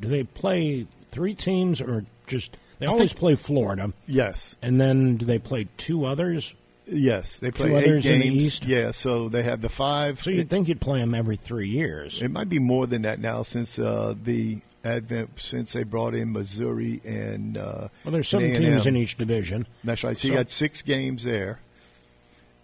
Do 0.00 0.08
they 0.08 0.24
play 0.24 0.86
three 1.10 1.34
teams 1.34 1.80
or 1.80 2.04
just 2.26 2.56
they 2.78 2.86
always 2.86 3.12
play 3.12 3.34
Florida? 3.34 3.92
Yes. 4.06 4.56
And 4.62 4.80
then 4.80 5.16
do 5.16 5.24
they 5.26 5.38
play 5.38 5.68
two 5.76 6.04
others? 6.04 6.54
Yes, 6.86 7.38
they 7.38 7.50
play 7.52 7.68
two 7.68 7.76
eight 7.76 7.84
others 7.84 8.02
games. 8.02 8.24
in 8.24 8.30
the 8.32 8.44
East. 8.44 8.66
Yeah, 8.66 8.90
so 8.90 9.28
they 9.28 9.44
have 9.44 9.60
the 9.60 9.68
five. 9.68 10.20
So 10.22 10.30
you'd 10.30 10.50
think 10.50 10.66
you'd 10.68 10.80
play 10.80 10.98
them 10.98 11.14
every 11.14 11.36
three 11.36 11.68
years. 11.68 12.20
It 12.20 12.30
might 12.32 12.48
be 12.48 12.58
more 12.58 12.86
than 12.88 13.02
that 13.02 13.20
now 13.20 13.42
since 13.44 13.78
uh, 13.78 14.14
the 14.22 14.58
advent 14.84 15.30
since 15.38 15.72
they 15.74 15.84
brought 15.84 16.12
in 16.12 16.32
Missouri 16.32 17.00
and 17.04 17.56
uh, 17.56 17.86
well, 18.04 18.10
there's 18.12 18.28
some 18.28 18.42
A&M. 18.42 18.56
teams 18.56 18.86
in 18.86 18.96
each 18.96 19.16
division. 19.16 19.64
That's 19.84 20.02
right. 20.02 20.16
So, 20.16 20.22
So- 20.22 20.28
you 20.28 20.34
got 20.34 20.50
six 20.50 20.82
games 20.82 21.22
there, 21.22 21.60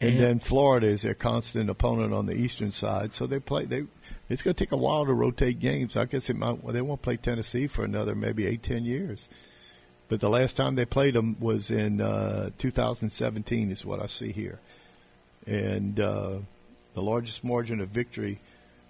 and, 0.00 0.10
And- 0.14 0.20
then 0.20 0.38
Florida 0.38 0.86
is 0.86 1.02
their 1.02 1.14
constant 1.14 1.68
opponent 1.70 2.12
on 2.12 2.26
the 2.26 2.34
eastern 2.34 2.70
side. 2.70 3.12
So 3.12 3.26
they 3.26 3.40
play. 3.40 3.64
They 3.64 3.84
it's 4.28 4.42
going 4.42 4.54
to 4.54 4.64
take 4.64 4.72
a 4.72 4.76
while 4.76 5.06
to 5.06 5.12
rotate 5.14 5.58
games. 5.58 5.96
I 5.96 6.04
guess 6.04 6.28
it 6.28 6.36
might. 6.36 6.62
Well, 6.62 6.74
they 6.74 6.82
won't 6.82 7.00
play 7.02 7.16
Tennessee 7.16 7.66
for 7.66 7.84
another 7.84 8.14
maybe 8.14 8.46
eight 8.46 8.62
ten 8.62 8.84
years. 8.84 9.28
But 10.08 10.20
the 10.20 10.30
last 10.30 10.56
time 10.56 10.74
they 10.74 10.86
played 10.86 11.14
them 11.14 11.36
was 11.38 11.70
in 11.70 12.00
uh, 12.00 12.50
2017, 12.58 13.70
is 13.70 13.84
what 13.84 14.00
I 14.02 14.06
see 14.06 14.32
here, 14.32 14.58
and 15.46 16.00
uh, 16.00 16.38
the 16.94 17.02
largest 17.02 17.44
margin 17.44 17.80
of 17.80 17.90
victory 17.90 18.40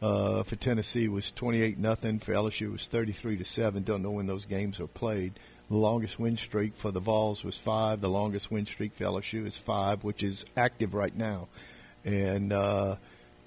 uh, 0.01 0.45
for 0.45 0.55
Tennessee 0.55 1.09
was 1.09 1.33
28 1.33 1.77
nothing. 1.77 2.21
For 2.21 2.33
LSU, 2.33 2.67
it 2.67 2.71
was 2.71 2.87
33 2.87 3.39
to 3.39 3.45
seven. 3.45 3.83
Don't 3.83 4.03
know 4.03 4.13
when 4.13 4.27
those 4.29 4.45
games 4.45 4.79
are 4.79 4.87
played. 4.87 5.33
The 5.71 5.77
longest 5.77 6.19
win 6.19 6.37
streak 6.37 6.77
for 6.77 6.91
the 6.91 7.01
Vols 7.01 7.45
was 7.45 7.57
five. 7.59 8.01
The 8.01 8.09
longest 8.09 8.51
win 8.51 8.65
streak 8.67 8.95
for 8.95 9.05
LSU 9.05 9.47
is 9.47 9.57
five, 9.57 10.03
which 10.03 10.23
is 10.23 10.45
active 10.57 10.95
right 10.95 11.15
now. 11.15 11.49
And 12.05 12.53
uh, 12.53 12.97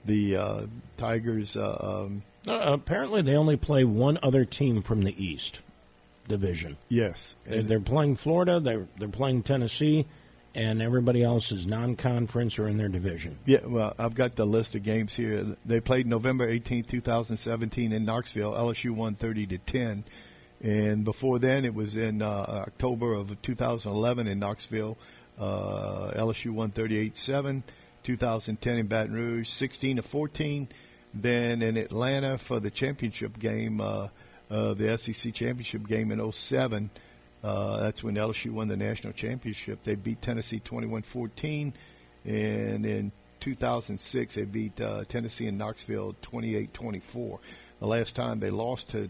the 0.05 0.35
uh, 0.35 0.61
Tigers, 0.97 1.57
uh, 1.57 2.03
um, 2.05 2.21
Uh, 2.47 2.53
apparently, 2.73 3.21
they 3.23 3.35
only 3.35 3.57
play 3.57 3.83
one 3.83 4.19
other 4.21 4.45
team 4.45 4.81
from 4.83 5.01
the 5.01 5.15
East 5.23 5.61
division. 6.27 6.77
yes, 6.89 7.35
They're, 7.45 7.59
and- 7.61 7.69
they're 7.69 7.79
playing 7.79 8.15
Florida. 8.17 8.59
They're 8.59 8.87
they're 8.99 9.07
playing 9.09 9.41
Tennessee, 9.43 10.05
and 10.53 10.79
everybody 10.81 11.23
else 11.23 11.51
is 11.51 11.65
non-conference 11.65 12.59
or 12.59 12.67
in 12.67 12.77
their 12.77 12.87
division. 12.89 13.39
Yeah, 13.45 13.65
well, 13.65 13.95
I've 13.97 14.13
got 14.15 14.35
the 14.35 14.45
list 14.45 14.75
of 14.75 14.83
games 14.83 15.15
here. 15.15 15.57
They 15.65 15.79
played 15.79 16.05
November 16.05 16.47
18, 16.47 16.83
2017 16.83 17.91
in 17.91 18.05
Knoxville. 18.05 18.51
LSU 18.53 18.91
won 18.91 19.15
30 19.15 19.47
to 19.47 19.57
10. 19.57 20.03
And 20.61 21.03
before 21.03 21.39
then, 21.39 21.65
it 21.65 21.73
was 21.73 21.95
in 21.95 22.21
uh, 22.21 22.65
October 22.67 23.13
of 23.13 23.41
2011 23.41 24.27
in 24.27 24.39
Knoxville. 24.39 24.97
Uh, 25.39 26.11
LSU 26.15 26.51
won 26.51 26.71
38-7. 26.71 27.63
2010 28.03 28.77
in 28.77 28.87
Baton 28.87 29.13
Rouge, 29.13 29.49
16 29.49 29.97
to 29.97 30.01
14. 30.01 30.67
Then 31.13 31.61
in 31.61 31.77
Atlanta 31.77 32.37
for 32.37 32.59
the 32.59 32.69
championship 32.69 33.37
game, 33.39 33.81
uh, 33.81 34.07
uh, 34.49 34.73
the 34.73 34.97
SEC 34.97 35.33
championship 35.33 35.87
game 35.87 36.11
in 36.11 36.31
07. 36.31 36.89
Uh, 37.43 37.79
that's 37.79 38.03
when 38.03 38.15
LSU 38.15 38.51
won 38.51 38.67
the 38.67 38.77
national 38.77 39.13
championship. 39.13 39.79
They 39.83 39.95
beat 39.95 40.21
Tennessee 40.21 40.61
21-14, 40.63 41.73
and 42.25 42.85
in 42.85 43.11
2006 43.39 44.35
they 44.35 44.45
beat 44.45 44.79
uh, 44.79 45.03
Tennessee 45.05 45.47
in 45.47 45.57
Knoxville 45.57 46.15
28-24. 46.21 47.39
The 47.79 47.87
last 47.87 48.15
time 48.15 48.39
they 48.39 48.51
lost 48.51 48.89
to 48.89 49.09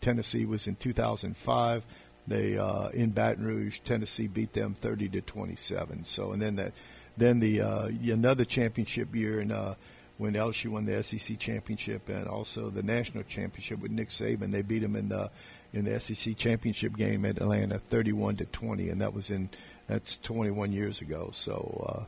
Tennessee 0.00 0.44
was 0.44 0.66
in 0.66 0.76
2005. 0.76 1.84
They 2.26 2.58
uh, 2.58 2.88
in 2.88 3.10
Baton 3.10 3.44
Rouge, 3.44 3.80
Tennessee 3.84 4.28
beat 4.28 4.52
them 4.52 4.74
30 4.74 5.08
to 5.10 5.20
27. 5.20 6.04
So, 6.04 6.32
and 6.32 6.40
then 6.40 6.56
that, 6.56 6.72
then 7.16 7.40
the 7.40 7.60
uh, 7.62 7.86
another 7.86 8.44
championship 8.44 9.14
year 9.14 9.40
in 9.40 9.50
uh, 9.50 9.74
when 10.18 10.34
LSU 10.34 10.70
won 10.70 10.84
the 10.84 11.02
SEC 11.02 11.38
championship 11.38 12.08
and 12.08 12.28
also 12.28 12.68
the 12.68 12.82
national 12.82 13.24
championship 13.24 13.80
with 13.80 13.90
Nick 13.90 14.10
Saban. 14.10 14.52
They 14.52 14.62
beat 14.62 14.80
them 14.80 14.96
in 14.96 15.08
the 15.08 15.30
in 15.72 15.84
the 15.84 16.00
SEC 16.00 16.36
championship 16.36 16.96
game 16.96 17.24
at 17.24 17.38
Atlanta, 17.38 17.80
31 17.90 18.36
to 18.36 18.44
20, 18.44 18.88
and 18.90 19.00
that 19.00 19.14
was 19.14 19.30
in 19.30 19.48
that's 19.86 20.16
21 20.18 20.72
years 20.72 21.00
ago. 21.00 21.30
So. 21.32 21.86
Uh, 21.88 22.04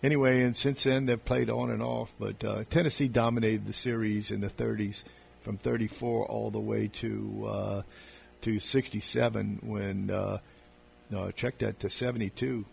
Anyway, 0.00 0.42
and 0.42 0.54
since 0.54 0.84
then 0.84 1.06
they've 1.06 1.24
played 1.24 1.50
on 1.50 1.72
and 1.72 1.82
off, 1.82 2.12
but 2.20 2.44
uh, 2.44 2.62
Tennessee 2.70 3.08
dominated 3.08 3.66
the 3.66 3.72
series 3.72 4.30
in 4.30 4.40
the 4.40 4.48
30s, 4.48 5.02
from 5.48 5.56
34 5.56 6.26
all 6.26 6.50
the 6.50 6.58
way 6.58 6.88
to 6.88 7.48
uh, 7.48 7.82
to 8.42 8.60
67. 8.60 9.60
When 9.62 10.10
uh, 10.10 10.40
no, 11.08 11.30
check 11.30 11.56
that 11.58 11.80
to 11.80 11.88
72 11.88 12.66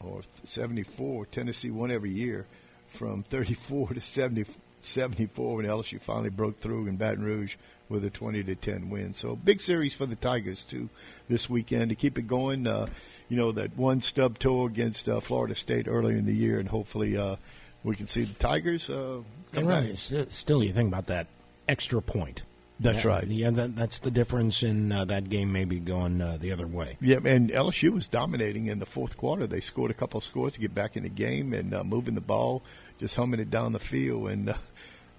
or 0.00 0.22
74. 0.42 1.26
Tennessee 1.26 1.70
won 1.70 1.92
every 1.92 2.10
year 2.10 2.46
from 2.88 3.22
34 3.22 3.90
to 3.90 4.00
70, 4.00 4.44
74 4.80 5.56
when 5.58 5.66
LSU 5.66 6.00
finally 6.02 6.30
broke 6.30 6.58
through 6.58 6.88
in 6.88 6.96
Baton 6.96 7.22
Rouge 7.24 7.54
with 7.88 8.04
a 8.04 8.10
20 8.10 8.42
to 8.42 8.56
10 8.56 8.90
win. 8.90 9.14
So 9.14 9.36
big 9.36 9.60
series 9.60 9.94
for 9.94 10.06
the 10.06 10.16
Tigers 10.16 10.64
too 10.64 10.88
this 11.28 11.48
weekend 11.48 11.90
to 11.90 11.94
keep 11.94 12.18
it 12.18 12.26
going. 12.26 12.66
Uh, 12.66 12.88
you 13.28 13.36
know 13.36 13.52
that 13.52 13.76
one 13.76 14.00
stub 14.00 14.40
toe 14.40 14.66
against 14.66 15.08
uh, 15.08 15.20
Florida 15.20 15.54
State 15.54 15.86
earlier 15.86 16.16
in 16.16 16.26
the 16.26 16.34
year, 16.34 16.58
and 16.58 16.68
hopefully 16.68 17.16
uh, 17.16 17.36
we 17.84 17.94
can 17.94 18.08
see 18.08 18.24
the 18.24 18.34
Tigers 18.34 18.90
uh, 18.90 19.20
come 19.52 19.58
And 19.60 19.68
back. 19.68 19.84
really, 19.84 20.26
still, 20.30 20.64
you 20.64 20.72
think 20.72 20.88
about 20.88 21.06
that 21.06 21.28
extra 21.68 22.00
point. 22.02 22.42
That's 22.80 23.04
yeah, 23.04 23.10
right. 23.10 23.26
Yeah, 23.26 23.50
that, 23.50 23.76
that's 23.76 24.00
the 24.00 24.10
difference 24.10 24.62
in 24.64 24.90
uh, 24.90 25.04
that 25.04 25.28
game 25.28 25.52
maybe 25.52 25.78
going 25.78 26.20
uh, 26.20 26.38
the 26.40 26.50
other 26.50 26.66
way. 26.66 26.98
Yeah, 27.00 27.18
and 27.24 27.50
LSU 27.50 27.90
was 27.90 28.08
dominating 28.08 28.66
in 28.66 28.80
the 28.80 28.86
fourth 28.86 29.16
quarter. 29.16 29.46
They 29.46 29.60
scored 29.60 29.92
a 29.92 29.94
couple 29.94 30.18
of 30.18 30.24
scores 30.24 30.54
to 30.54 30.60
get 30.60 30.74
back 30.74 30.96
in 30.96 31.04
the 31.04 31.08
game 31.08 31.52
and 31.52 31.72
uh, 31.72 31.84
moving 31.84 32.16
the 32.16 32.20
ball, 32.20 32.62
just 32.98 33.14
humming 33.14 33.38
it 33.38 33.48
down 33.48 33.72
the 33.72 33.78
field, 33.78 34.28
and 34.28 34.50
uh, 34.50 34.54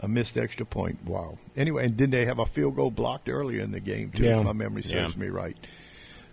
a 0.02 0.08
missed 0.10 0.38
extra 0.38 0.66
point. 0.66 1.06
Wow. 1.06 1.38
Anyway, 1.56 1.86
and 1.86 1.96
didn't 1.96 2.12
they 2.12 2.26
have 2.26 2.40
a 2.40 2.46
field 2.46 2.76
goal 2.76 2.92
blocked 2.92 3.30
earlier 3.30 3.62
in 3.62 3.72
the 3.72 3.80
game 3.80 4.12
too? 4.12 4.24
Yeah. 4.24 4.40
If 4.40 4.46
my 4.46 4.54
memory 4.54 4.84
serves 4.84 5.16
Yeah. 5.16 5.22
me 5.22 5.30
right. 5.30 5.56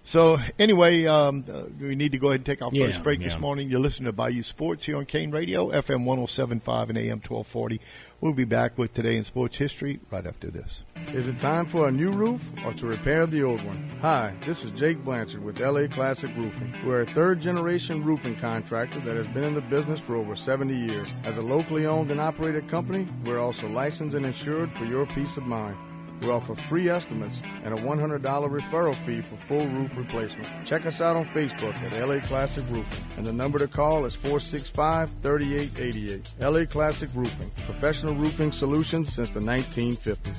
So 0.04 0.40
anyway, 0.58 1.06
um, 1.06 1.44
uh, 1.48 1.62
we 1.80 1.94
need 1.94 2.10
to 2.12 2.18
go 2.18 2.28
ahead 2.28 2.40
and 2.40 2.46
take 2.46 2.60
our 2.60 2.70
Yeah, 2.72 2.86
first 2.88 3.04
break 3.04 3.22
this 3.22 3.38
morning. 3.38 3.70
You're 3.70 3.78
listening 3.78 4.06
to 4.06 4.12
Bayou 4.12 4.42
Sports 4.42 4.84
here 4.84 4.96
on 4.96 5.06
Kane 5.06 5.30
Radio, 5.30 5.70
FM 5.70 6.04
107.5 6.04 6.88
and 6.88 6.98
AM 6.98 7.20
1240. 7.20 7.80
We'll 8.22 8.32
be 8.32 8.44
back 8.44 8.78
with 8.78 8.94
Today 8.94 9.16
in 9.16 9.24
Sports 9.24 9.56
History 9.56 9.98
right 10.12 10.24
after 10.24 10.48
this. 10.48 10.84
Is 11.08 11.26
it 11.26 11.40
time 11.40 11.66
for 11.66 11.88
a 11.88 11.90
new 11.90 12.12
roof 12.12 12.40
or 12.64 12.72
to 12.74 12.86
repair 12.86 13.26
the 13.26 13.42
old 13.42 13.64
one? 13.64 13.90
Hi, 14.00 14.32
this 14.46 14.62
is 14.62 14.70
Jake 14.70 15.02
Blanchard 15.04 15.42
with 15.42 15.58
LA 15.58 15.88
Classic 15.88 16.30
Roofing. 16.36 16.72
We're 16.86 17.00
a 17.00 17.14
third 17.14 17.40
generation 17.40 18.04
roofing 18.04 18.36
contractor 18.36 19.00
that 19.00 19.16
has 19.16 19.26
been 19.26 19.42
in 19.42 19.54
the 19.54 19.60
business 19.62 19.98
for 19.98 20.14
over 20.14 20.36
70 20.36 20.72
years. 20.72 21.08
As 21.24 21.36
a 21.36 21.42
locally 21.42 21.84
owned 21.84 22.12
and 22.12 22.20
operated 22.20 22.68
company, 22.68 23.08
we're 23.24 23.40
also 23.40 23.68
licensed 23.68 24.14
and 24.14 24.24
insured 24.24 24.70
for 24.74 24.84
your 24.84 25.04
peace 25.04 25.36
of 25.36 25.42
mind. 25.42 25.76
We 26.22 26.30
offer 26.30 26.54
free 26.54 26.88
estimates 26.88 27.42
and 27.64 27.74
a 27.74 27.76
$100 27.76 28.20
referral 28.22 28.96
fee 29.04 29.22
for 29.22 29.36
full 29.36 29.66
roof 29.66 29.96
replacement. 29.96 30.64
Check 30.64 30.86
us 30.86 31.00
out 31.00 31.16
on 31.16 31.24
Facebook 31.26 31.74
at 31.74 32.08
LA 32.08 32.20
Classic 32.20 32.62
Roofing, 32.70 33.04
and 33.16 33.26
the 33.26 33.32
number 33.32 33.58
to 33.58 33.66
call 33.66 34.04
is 34.04 34.14
465 34.14 35.10
3888. 35.20 36.34
LA 36.40 36.64
Classic 36.64 37.10
Roofing, 37.12 37.50
professional 37.66 38.14
roofing 38.14 38.52
solutions 38.52 39.12
since 39.12 39.30
the 39.30 39.40
1950s. 39.40 40.36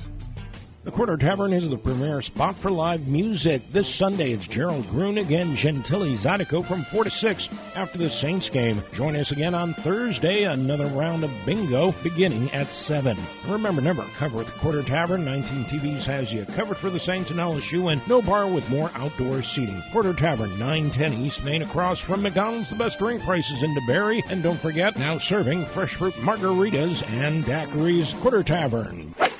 The 0.84 0.90
Quarter 0.90 1.16
Tavern 1.16 1.54
is 1.54 1.66
the 1.70 1.78
premier 1.78 2.20
spot 2.20 2.56
for 2.56 2.70
live 2.70 3.08
music. 3.08 3.62
This 3.72 3.88
Sunday, 3.88 4.32
it's 4.32 4.46
Gerald 4.46 4.86
Grun 4.90 5.16
again, 5.16 5.56
Gentili 5.56 6.14
Zydeco 6.14 6.62
from 6.62 6.84
4 6.84 7.04
to 7.04 7.10
6 7.10 7.48
after 7.74 7.96
the 7.96 8.10
Saints 8.10 8.50
game. 8.50 8.82
Join 8.92 9.16
us 9.16 9.30
again 9.30 9.54
on 9.54 9.72
Thursday, 9.72 10.42
another 10.42 10.84
round 10.88 11.24
of 11.24 11.30
bingo 11.46 11.92
beginning 12.02 12.52
at 12.52 12.70
7. 12.70 13.16
Remember, 13.48 13.80
never 13.80 14.02
cover 14.18 14.40
at 14.40 14.46
the 14.46 14.52
Quarter 14.52 14.82
Tavern. 14.82 15.24
19 15.24 15.64
TVs 15.64 16.04
has 16.04 16.34
you 16.34 16.44
covered 16.44 16.76
for 16.76 16.90
the 16.90 17.00
Saints 17.00 17.30
and 17.30 17.40
LSU, 17.40 17.90
and 17.90 18.06
no 18.06 18.20
bar 18.20 18.46
with 18.46 18.68
more 18.68 18.90
outdoor 18.92 19.40
seating. 19.40 19.82
Quarter 19.90 20.12
Tavern, 20.12 20.50
910 20.58 21.14
East 21.14 21.42
Main, 21.44 21.62
across 21.62 21.98
from 21.98 22.20
McDonald's, 22.20 22.68
the 22.68 22.76
best 22.76 22.98
drink 22.98 23.22
prices 23.22 23.62
in 23.62 23.74
DeBerry. 23.74 24.20
And 24.28 24.42
don't 24.42 24.60
forget, 24.60 24.98
now 24.98 25.16
serving 25.16 25.64
fresh 25.64 25.94
fruit 25.94 26.14
margaritas 26.16 27.02
and 27.08 27.42
daiquiris. 27.44 28.12
Quarter 28.20 28.42
Tavern. 28.42 29.14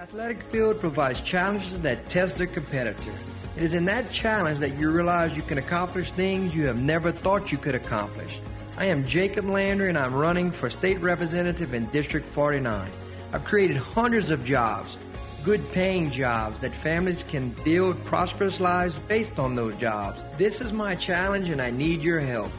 Athletic 0.00 0.42
Field 0.44 0.80
provides 0.80 1.20
challenges 1.20 1.78
that 1.80 2.08
test 2.08 2.38
the 2.38 2.46
competitor. 2.46 3.12
It 3.54 3.62
is 3.62 3.74
in 3.74 3.84
that 3.84 4.10
challenge 4.10 4.58
that 4.60 4.78
you 4.78 4.90
realize 4.90 5.36
you 5.36 5.42
can 5.42 5.58
accomplish 5.58 6.10
things 6.10 6.54
you 6.54 6.64
have 6.64 6.80
never 6.80 7.12
thought 7.12 7.52
you 7.52 7.58
could 7.58 7.74
accomplish. 7.74 8.38
I 8.78 8.86
am 8.86 9.06
Jacob 9.06 9.44
Landry 9.44 9.90
and 9.90 9.98
I'm 9.98 10.14
running 10.14 10.52
for 10.52 10.70
state 10.70 10.98
representative 11.00 11.74
in 11.74 11.84
District 11.90 12.26
49. 12.32 12.90
I've 13.34 13.44
created 13.44 13.76
hundreds 13.76 14.30
of 14.30 14.42
jobs, 14.42 14.96
good 15.44 15.60
paying 15.72 16.10
jobs 16.10 16.62
that 16.62 16.74
families 16.74 17.22
can 17.22 17.50
build 17.62 18.02
prosperous 18.06 18.58
lives 18.58 18.94
based 19.06 19.38
on 19.38 19.54
those 19.54 19.76
jobs. 19.76 20.18
This 20.38 20.62
is 20.62 20.72
my 20.72 20.94
challenge 20.94 21.50
and 21.50 21.60
I 21.60 21.70
need 21.70 22.00
your 22.00 22.20
help. 22.20 22.50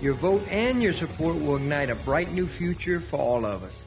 Your 0.00 0.14
vote 0.14 0.44
and 0.50 0.82
your 0.82 0.94
support 0.94 1.36
will 1.36 1.58
ignite 1.58 1.90
a 1.90 1.94
bright 1.94 2.32
new 2.32 2.48
future 2.48 2.98
for 2.98 3.20
all 3.20 3.46
of 3.46 3.62
us. 3.62 3.86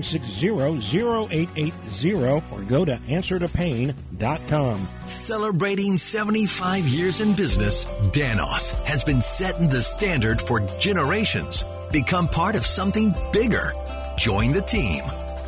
0880 0.00 1.72
or 2.14 2.62
go 2.62 2.84
to 2.84 2.96
answertopain.com. 3.08 4.88
Celebrating 5.06 5.98
75 5.98 6.88
years 6.88 7.20
in 7.20 7.34
business, 7.34 7.84
Danos 8.12 8.72
has 8.84 9.04
been 9.04 9.20
setting 9.20 9.68
the 9.68 9.82
standard 9.82 10.40
for 10.40 10.60
generations. 10.78 11.64
Become 11.90 12.28
part 12.28 12.56
of 12.56 12.64
something 12.66 13.14
bigger. 13.32 13.72
Join 14.16 14.52
the 14.52 14.62
team. 14.62 15.02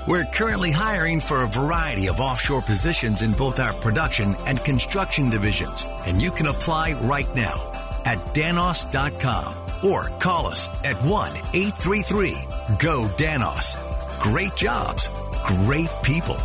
We're 0.06 0.26
currently 0.26 0.70
hiring 0.70 1.20
for 1.20 1.42
a 1.42 1.48
variety 1.48 2.08
of 2.08 2.20
offshore 2.20 2.60
positions 2.60 3.22
in 3.22 3.32
both 3.32 3.58
our 3.58 3.72
production 3.72 4.36
and 4.46 4.62
construction 4.62 5.30
divisions, 5.30 5.86
and 6.06 6.20
you 6.20 6.30
can 6.30 6.48
apply 6.48 6.92
right 7.04 7.32
now 7.34 7.70
at 8.04 8.18
danos.com 8.34 9.54
or 9.82 10.04
call 10.18 10.46
us 10.46 10.68
at 10.84 10.96
1 11.04 11.30
833 11.54 12.36
GO 12.78 13.08
DANOS. 13.16 13.83
Great 14.20 14.54
jobs, 14.56 15.10
great 15.46 15.90
people. 16.02 16.36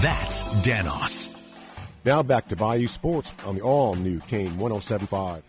That's 0.00 0.44
Danos. 0.64 1.32
Now 2.04 2.22
back 2.22 2.48
to 2.48 2.56
Bayou 2.56 2.86
Sports 2.86 3.32
on 3.44 3.56
the 3.56 3.62
all 3.62 3.94
new 3.94 4.20
Kane 4.20 4.58
1075. 4.58 5.42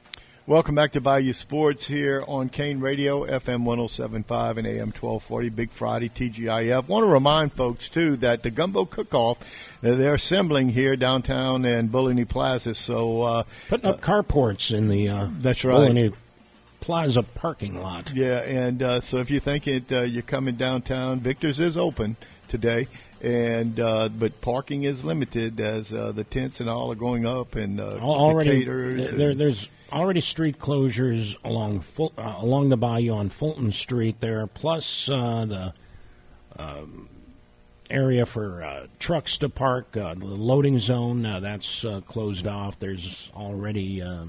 Welcome 0.47 0.75
back 0.75 0.93
to 0.93 1.01
Bayou 1.01 1.33
Sports 1.33 1.85
here 1.85 2.23
on 2.25 2.49
Kane 2.49 2.79
Radio, 2.79 3.25
FM 3.25 3.63
1075 3.65 4.57
and 4.57 4.65
AM 4.65 4.87
1240, 4.93 5.49
Big 5.49 5.69
Friday, 5.71 6.09
TGIF. 6.09 6.87
Want 6.87 7.03
to 7.05 7.11
remind 7.11 7.51
folks, 7.51 7.89
too, 7.89 8.15
that 8.17 8.43
the 8.43 8.49
Gumbo 8.49 8.85
Cook-Off, 8.85 9.37
uh, 9.39 9.43
they're 9.81 10.13
assembling 10.13 10.69
here 10.69 10.95
downtown 10.95 11.65
in 11.65 11.89
Bouligny 11.89 12.27
Plaza. 12.27 12.75
So, 12.75 13.23
uh, 13.23 13.43
Putting 13.67 13.89
up 13.89 13.99
carports 13.99 14.73
in 14.73 14.87
the 14.87 15.09
uh, 15.09 15.27
That's 15.39 15.65
right. 15.65 15.77
Bouligny 15.91 16.13
Plaza 16.87 17.21
parking 17.21 17.81
lot. 17.81 18.13
yeah, 18.15 18.37
and 18.39 18.81
uh, 18.81 19.01
so 19.01 19.17
if 19.17 19.29
you 19.29 19.41
think 19.41 19.67
it, 19.67 19.91
uh, 19.91 20.03
you're 20.03 20.21
coming 20.23 20.55
downtown, 20.55 21.19
Victor's 21.19 21.59
is 21.59 21.77
open 21.77 22.15
today. 22.47 22.87
And 23.21 23.77
uh, 23.77 24.07
but 24.07 24.39
parking 24.39 24.83
is 24.83 25.03
limited 25.03 25.59
as 25.59 25.91
uh, 25.91 26.13
the 26.13 26.23
tents 26.23 26.61
and 26.61 26.69
all 26.69 26.89
are 26.91 26.95
going 26.95 27.25
up, 27.25 27.55
and 27.55 27.81
uh, 27.81 27.97
Already, 28.01 28.51
the 28.51 28.59
caterers. 28.59 29.11
there, 29.11 29.29
and- 29.31 29.39
there's 29.39 29.69
already 29.91 30.21
street 30.21 30.59
closures 30.59 31.35
along 31.43 31.81
Ful- 31.81 32.13
uh, 32.17 32.35
along 32.37 32.69
the 32.69 32.77
bayou 32.77 33.11
on 33.15 33.27
Fulton 33.27 33.71
Street 33.73 34.21
there, 34.21 34.47
plus 34.47 35.09
uh, 35.09 35.45
the 35.45 35.73
um, 36.57 37.09
area 37.89 38.25
for 38.25 38.63
uh, 38.63 38.87
trucks 38.99 39.37
to 39.39 39.49
park, 39.49 39.97
uh, 39.97 40.13
the 40.13 40.23
loading 40.25 40.79
zone 40.79 41.25
uh, 41.25 41.39
that's 41.41 41.83
uh, 41.83 41.99
closed 42.07 42.47
off. 42.47 42.79
There's 42.79 43.29
already 43.35 44.01
uh, 44.01 44.25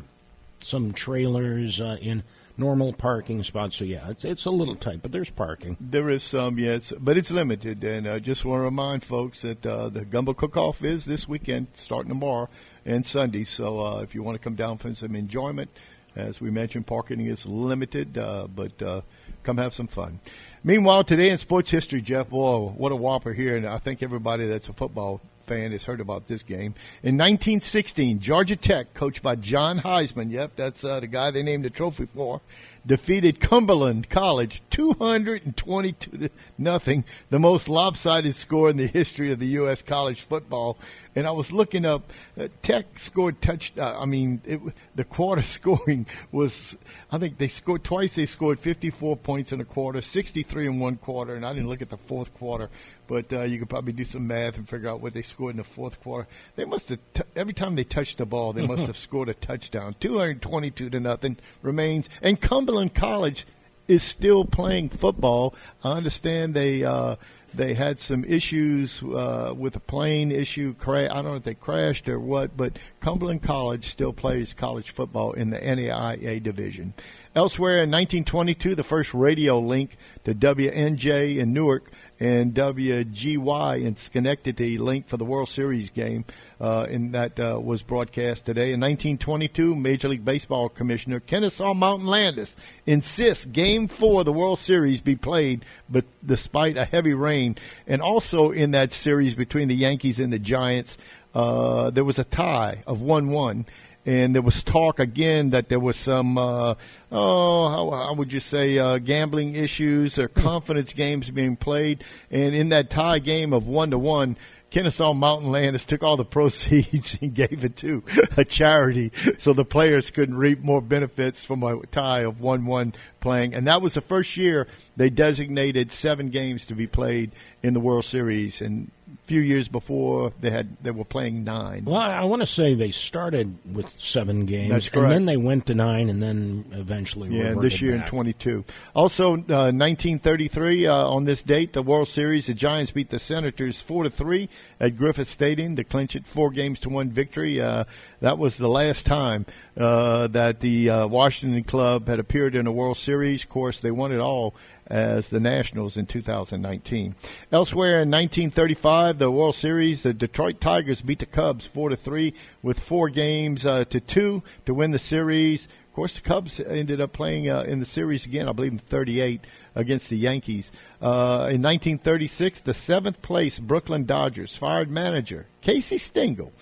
some 0.61 0.93
trailers 0.93 1.81
uh, 1.81 1.99
in 2.01 2.23
normal 2.59 2.93
parking 2.93 3.43
spots. 3.45 3.77
So 3.77 3.85
yeah, 3.85 4.11
it's 4.11 4.25
it's 4.25 4.45
a 4.45 4.51
little 4.51 4.75
tight, 4.75 5.01
but 5.01 5.13
there's 5.13 5.31
parking. 5.31 5.77
There 5.81 6.11
is 6.11 6.23
some, 6.23 6.59
yes, 6.59 6.93
but 6.99 7.17
it's 7.17 7.31
limited. 7.31 7.83
And 7.85 8.07
I 8.07 8.17
uh, 8.17 8.19
just 8.19 8.45
want 8.45 8.61
to 8.61 8.65
remind 8.65 9.05
folks 9.05 9.43
that 9.43 9.65
uh, 9.65 9.89
the 9.89 10.05
gumbo 10.05 10.35
cook-off 10.35 10.83
is 10.83 11.05
this 11.05 11.29
weekend, 11.29 11.69
starting 11.75 12.11
tomorrow 12.11 12.49
and 12.85 13.07
Sunday. 13.07 13.45
So 13.45 13.81
uh, 13.81 14.01
if 14.01 14.15
you 14.15 14.23
want 14.23 14.35
to 14.35 14.43
come 14.43 14.57
down 14.57 14.79
for 14.79 14.93
some 14.93 15.15
enjoyment, 15.15 15.71
as 16.17 16.41
we 16.41 16.51
mentioned, 16.51 16.87
parking 16.87 17.25
is 17.25 17.47
limited, 17.47 18.19
uh, 18.19 18.49
but 18.49 18.83
uh, 18.83 19.03
come 19.45 19.59
have 19.59 19.73
some 19.73 19.87
fun. 19.87 20.21
Meanwhile, 20.65 21.05
today 21.05 21.31
in 21.31 21.39
sports 21.39 21.71
history, 21.71 22.03
Jeff, 22.03 22.31
whoa, 22.31 22.75
what 22.77 22.91
a 22.91 22.97
whopper 22.97 23.33
here! 23.33 23.57
And 23.57 23.67
I 23.67 23.79
think 23.79 24.03
everybody 24.03 24.47
that's 24.47 24.69
a 24.69 24.73
football 24.73 25.21
fan 25.49 25.73
has 25.73 25.85
heard 25.85 26.01
about 26.01 26.29
this 26.29 26.43
game. 26.43 26.75
In 27.03 27.17
1916, 27.17 28.21
Georgia 28.21 28.55
Tech, 28.55 28.93
coached 28.95 29.23
by 29.23 29.35
John 29.35 29.81
Heisman, 29.81 30.31
yep, 30.31 30.53
that's 30.55 30.85
uh, 30.85 31.01
the 31.01 31.07
guy 31.07 31.31
they 31.31 31.43
named 31.43 31.65
the 31.65 31.71
trophy 31.71 32.07
for, 32.15 32.43
defeated 32.87 33.41
Cumberland 33.41 34.09
College 34.11 34.63
222 34.71 36.19
to 36.19 36.31
nothing, 36.57 37.05
the 37.31 37.39
most 37.39 37.69
lopsided 37.69 38.37
score 38.37 38.71
in 38.71 38.77
the 38.77 38.87
history 38.87 39.33
of 39.33 39.39
the 39.39 39.47
U.S. 39.47 39.83
college 39.83 40.23
football. 40.23 40.77
And 41.19 41.27
I 41.27 41.33
was 41.33 41.51
looking 41.51 41.85
up, 41.85 42.13
uh, 42.39 42.47
Tech 42.63 42.97
scored 42.97 43.43
touch. 43.43 43.73
Uh, 43.77 43.99
I 43.99 44.05
mean, 44.05 44.41
it, 44.45 44.61
the 44.95 45.03
quarter 45.03 45.43
scoring 45.59 46.07
was, 46.31 46.77
I 47.11 47.19
think 47.19 47.39
they 47.39 47.49
scored 47.49 47.83
twice. 47.83 48.15
They 48.15 48.25
scored 48.25 48.61
54 48.61 49.17
points 49.17 49.51
in 49.51 49.61
a 49.61 49.65
quarter, 49.65 50.01
63 50.01 50.69
in 50.69 50.79
one 50.79 50.95
quarter, 50.95 51.35
and 51.35 51.45
I 51.45 51.53
didn't 51.53 51.69
look 51.69 51.83
at 51.83 51.91
the 51.91 51.97
fourth 51.97 52.33
quarter, 52.35 52.71
but 53.09 53.33
uh, 53.33 53.43
you 53.43 53.59
could 53.59 53.69
probably 53.69 53.95
do 53.95 54.05
some 54.05 54.29
math 54.29 54.59
and 54.59 54.69
figure 54.69 54.89
out 54.89 55.01
what 55.01 55.13
they 55.13 55.23
scored 55.23 55.55
in 55.55 55.57
the 55.57 55.65
fourth 55.65 56.01
quarter. 56.01 56.29
They 56.55 56.65
must 56.65 56.89
have 56.91 57.01
t- 57.15 57.23
every 57.35 57.53
time 57.53 57.75
they 57.75 57.83
touched 57.83 58.19
the 58.19 58.27
ball, 58.27 58.53
they 58.53 58.65
must 58.65 58.83
have 58.87 58.97
scored 58.97 59.29
a 59.29 59.35
touchdown. 59.35 59.97
222 59.99 60.89
to 60.89 61.01
nothing 61.01 61.37
remains, 61.63 62.09
and 62.23 62.41
Cumberland 62.41 62.95
College 62.95 63.45
is 63.89 64.05
still 64.05 64.45
playing 64.45 64.91
football. 64.91 65.53
I 65.83 65.95
understand 65.95 66.55
they. 66.55 66.85
Uh, 66.85 67.17
they 67.55 67.75
had 67.75 67.99
some 67.99 68.25
issues 68.25 69.03
uh, 69.03 69.53
with 69.57 69.77
a 69.77 69.81
plane 69.81 70.31
issue. 70.31 70.75
Cra- 70.75 71.11
I 71.11 71.15
don't 71.17 71.25
know 71.25 71.37
if 71.37 71.45
they 71.45 71.55
crashed 71.55 72.09
or 72.09 72.21
what, 72.21 72.57
but 72.57 72.79
Cumberland 73.01 73.43
College 73.43 73.91
still 73.91 74.13
plays 74.13 74.53
college 74.55 74.91
football 74.91 75.33
in 75.33 75.51
the 75.51 75.59
NAIA 75.59 76.43
division. 76.43 76.95
Elsewhere 77.35 77.77
in 77.77 77.91
1922, 77.91 78.75
the 78.75 78.85
first 78.85 79.15
radio 79.15 79.59
link 79.61 79.97
to 80.25 80.35
WNJ 80.35 81.39
in 81.39 81.53
Newark 81.53 81.91
and 82.21 82.53
WGY 82.55 83.85
in 83.85 83.97
Schenectady 83.97 84.77
linked 84.77 85.09
for 85.09 85.17
the 85.17 85.25
World 85.25 85.49
Series 85.49 85.91
game, 85.91 86.25
uh, 86.61 86.87
and 86.91 87.13
that 87.13 87.39
uh, 87.39 87.59
was 87.61 87.83
broadcast 87.83 88.45
today. 88.45 88.73
In 88.73 88.81
1922, 88.81 89.75
Major 89.75 90.09
League 90.09 90.25
Baseball 90.25 90.69
Commissioner 90.69 91.21
Kennesaw 91.21 91.75
Mountain 91.75 92.07
Landis 92.09 92.57
insists 92.87 93.45
Game 93.47 93.89
Four 93.89 94.21
of 94.21 94.27
the 94.27 94.33
World 94.33 94.59
Series 94.59 95.01
be 95.01 95.17
played, 95.17 95.65
but 95.89 96.05
despite 96.25 96.77
a 96.77 96.85
heavy 96.85 97.15
rain, 97.15 97.57
and 97.87 98.03
also 98.03 98.51
in 98.51 98.73
that 98.73 98.93
series 98.93 99.35
between 99.35 99.69
the 99.69 99.77
Yankees 99.77 100.19
and 100.19 100.33
the 100.33 100.39
Giants, 100.39 100.99
uh, 101.35 101.91
there 101.91 102.05
was 102.05 102.19
a 102.19 102.25
tie 102.25 102.83
of 102.87 103.01
one-one 103.01 103.67
and 104.09 104.35
there 104.35 104.41
was 104.41 104.63
talk 104.63 105.01
again 105.01 105.51
that 105.51 105.69
there 105.69 105.79
was 105.79 105.95
some, 105.95 106.39
uh, 106.39 106.75
oh, 107.13 107.69
how, 107.69 107.91
how, 107.91 108.15
would 108.15 108.33
you 108.33 108.41
say, 108.41 108.79
uh, 108.79 108.97
gambling 108.97 109.55
issues 109.55 110.19
or 110.19 110.29
confidence 110.29 110.95
games 110.95 111.31
being 111.31 111.57
played. 111.57 112.03
And 112.31 112.55
in 112.55 112.71
that 112.71 112.89
tie 112.89 113.19
game 113.19 113.53
of 113.53 113.69
one 113.69 113.91
to 113.91 113.99
one, 113.99 114.39
Kennesaw 114.71 115.15
Mountain 115.15 115.51
Landis 115.51 115.85
took 115.85 116.03
all 116.03 116.17
the 116.17 116.25
proceeds 116.25 117.19
and 117.23 117.35
gave 117.35 117.65
it 117.65 117.77
to 117.77 118.03
a 118.37 118.45
charity 118.45 119.13
so 119.39 119.53
the 119.53 119.65
players 119.65 120.11
couldn't 120.11 120.37
reap 120.37 120.61
more 120.61 120.81
benefits 120.81 121.45
from 121.45 121.63
a 121.63 121.85
tie 121.87 122.21
of 122.21 122.41
1 122.41 122.67
1 122.67 122.95
playing. 123.21 123.55
And 123.55 123.67
that 123.67 123.81
was 123.81 123.95
the 123.95 124.01
first 124.01 124.37
year 124.37 124.67
they 124.97 125.11
designated 125.11 125.91
seven 125.91 126.29
games 126.29 126.67
to 126.67 126.75
be 126.75 126.87
played 126.87 127.33
in 127.63 127.75
the 127.75 127.81
World 127.81 128.05
Series. 128.05 128.61
And 128.61 128.91
few 129.29 129.41
years 129.41 129.69
before 129.69 130.33
they 130.41 130.49
had 130.49 130.77
they 130.83 130.91
were 130.91 131.05
playing 131.05 131.45
nine. 131.45 131.85
Well, 131.85 132.01
I 132.01 132.25
want 132.25 132.41
to 132.41 132.47
say 132.47 132.75
they 132.75 132.91
started 132.91 133.59
with 133.75 133.89
seven 134.01 134.47
games, 134.47 134.89
and 134.93 135.11
then 135.11 135.27
they 135.27 135.37
went 135.37 135.67
to 135.67 135.75
nine, 135.75 136.09
and 136.09 136.21
then 136.21 136.65
eventually 136.73 137.29
yeah. 137.29 137.55
This 137.55 137.83
year 137.83 137.99
back. 137.99 138.07
in 138.07 138.11
22. 138.11 138.65
Also, 138.95 139.35
uh, 139.35 139.71
1933 139.71 140.87
uh, 140.87 140.95
on 140.95 141.25
this 141.25 141.43
date, 141.43 141.75
the 141.75 141.83
World 141.83 142.09
Series, 142.09 142.47
the 142.47 142.55
Giants 142.55 142.91
beat 142.91 143.11
the 143.11 143.19
Senators 143.19 143.81
four 143.83 144.05
to 144.05 144.11
three 144.11 144.49
at 144.81 144.97
Griffith 144.97 145.29
Stadium 145.29 145.77
to 145.77 145.85
clinch 145.85 146.17
it 146.17 146.27
four 146.27 146.51
games 146.51 146.81
to 146.81 146.89
one 146.89 147.11
victory. 147.11 147.61
Uh, 147.61 147.85
that 148.21 148.39
was 148.39 148.57
the 148.57 148.69
last 148.69 149.05
time 149.05 149.45
uh, 149.77 150.27
that 150.29 150.61
the 150.61 150.89
uh, 150.89 151.07
Washington 151.07 151.65
club 151.65 152.09
had 152.09 152.19
appeared 152.19 152.55
in 152.55 152.67
a 152.67 152.73
World 152.73 152.97
Series. 152.97 153.45
Of 153.45 153.51
course, 153.51 153.81
they 153.81 153.91
won 153.91 154.11
it 154.11 154.21
all 154.21 154.55
as 154.89 155.29
the 155.29 155.41
Nationals 155.41 155.97
in 155.97 156.07
2019. 156.07 157.15
Elsewhere 157.53 158.01
in 158.01 158.11
1935, 158.11 159.19
the 159.19 159.31
World 159.31 159.55
Series, 159.55 160.03
the 160.03 160.15
Detroit 160.15 160.61
Tigers 160.61 161.03
beat 161.03 161.19
the 161.21 161.27
Cubs 161.27 161.67
four 161.67 161.91
to 161.91 161.97
three 161.97 162.35
with 162.63 162.81
four 162.81 163.09
games 163.09 163.67
uh, 163.67 163.85
to 163.87 164.01
two 164.01 164.43
to 164.67 164.75
win 164.75 164.91
the 164.91 164.99
series. 164.99 165.65
Of 165.65 165.95
course, 165.95 166.15
the 166.15 166.23
Cubs 166.23 166.59
ended 166.61 167.01
up 167.01 167.13
playing 167.13 167.51
uh, 167.51 167.63
in 167.63 167.81
the 167.81 167.87
series 167.87 168.25
again, 168.25 168.49
I 168.49 168.53
believe, 168.53 168.73
in 168.73 168.79
38 168.79 169.43
against 169.75 170.09
the 170.09 170.17
Yankees. 170.17 170.73
Uh, 171.03 171.51
in 171.51 171.63
1936, 171.63 172.61
the 172.61 172.75
seventh 172.75 173.21
place 173.21 173.59
Brooklyn 173.59 174.05
Dodgers 174.07 174.57
fired 174.57 174.91
manager 174.91 175.47
Casey 175.61 175.99
Stengel. 175.99 176.53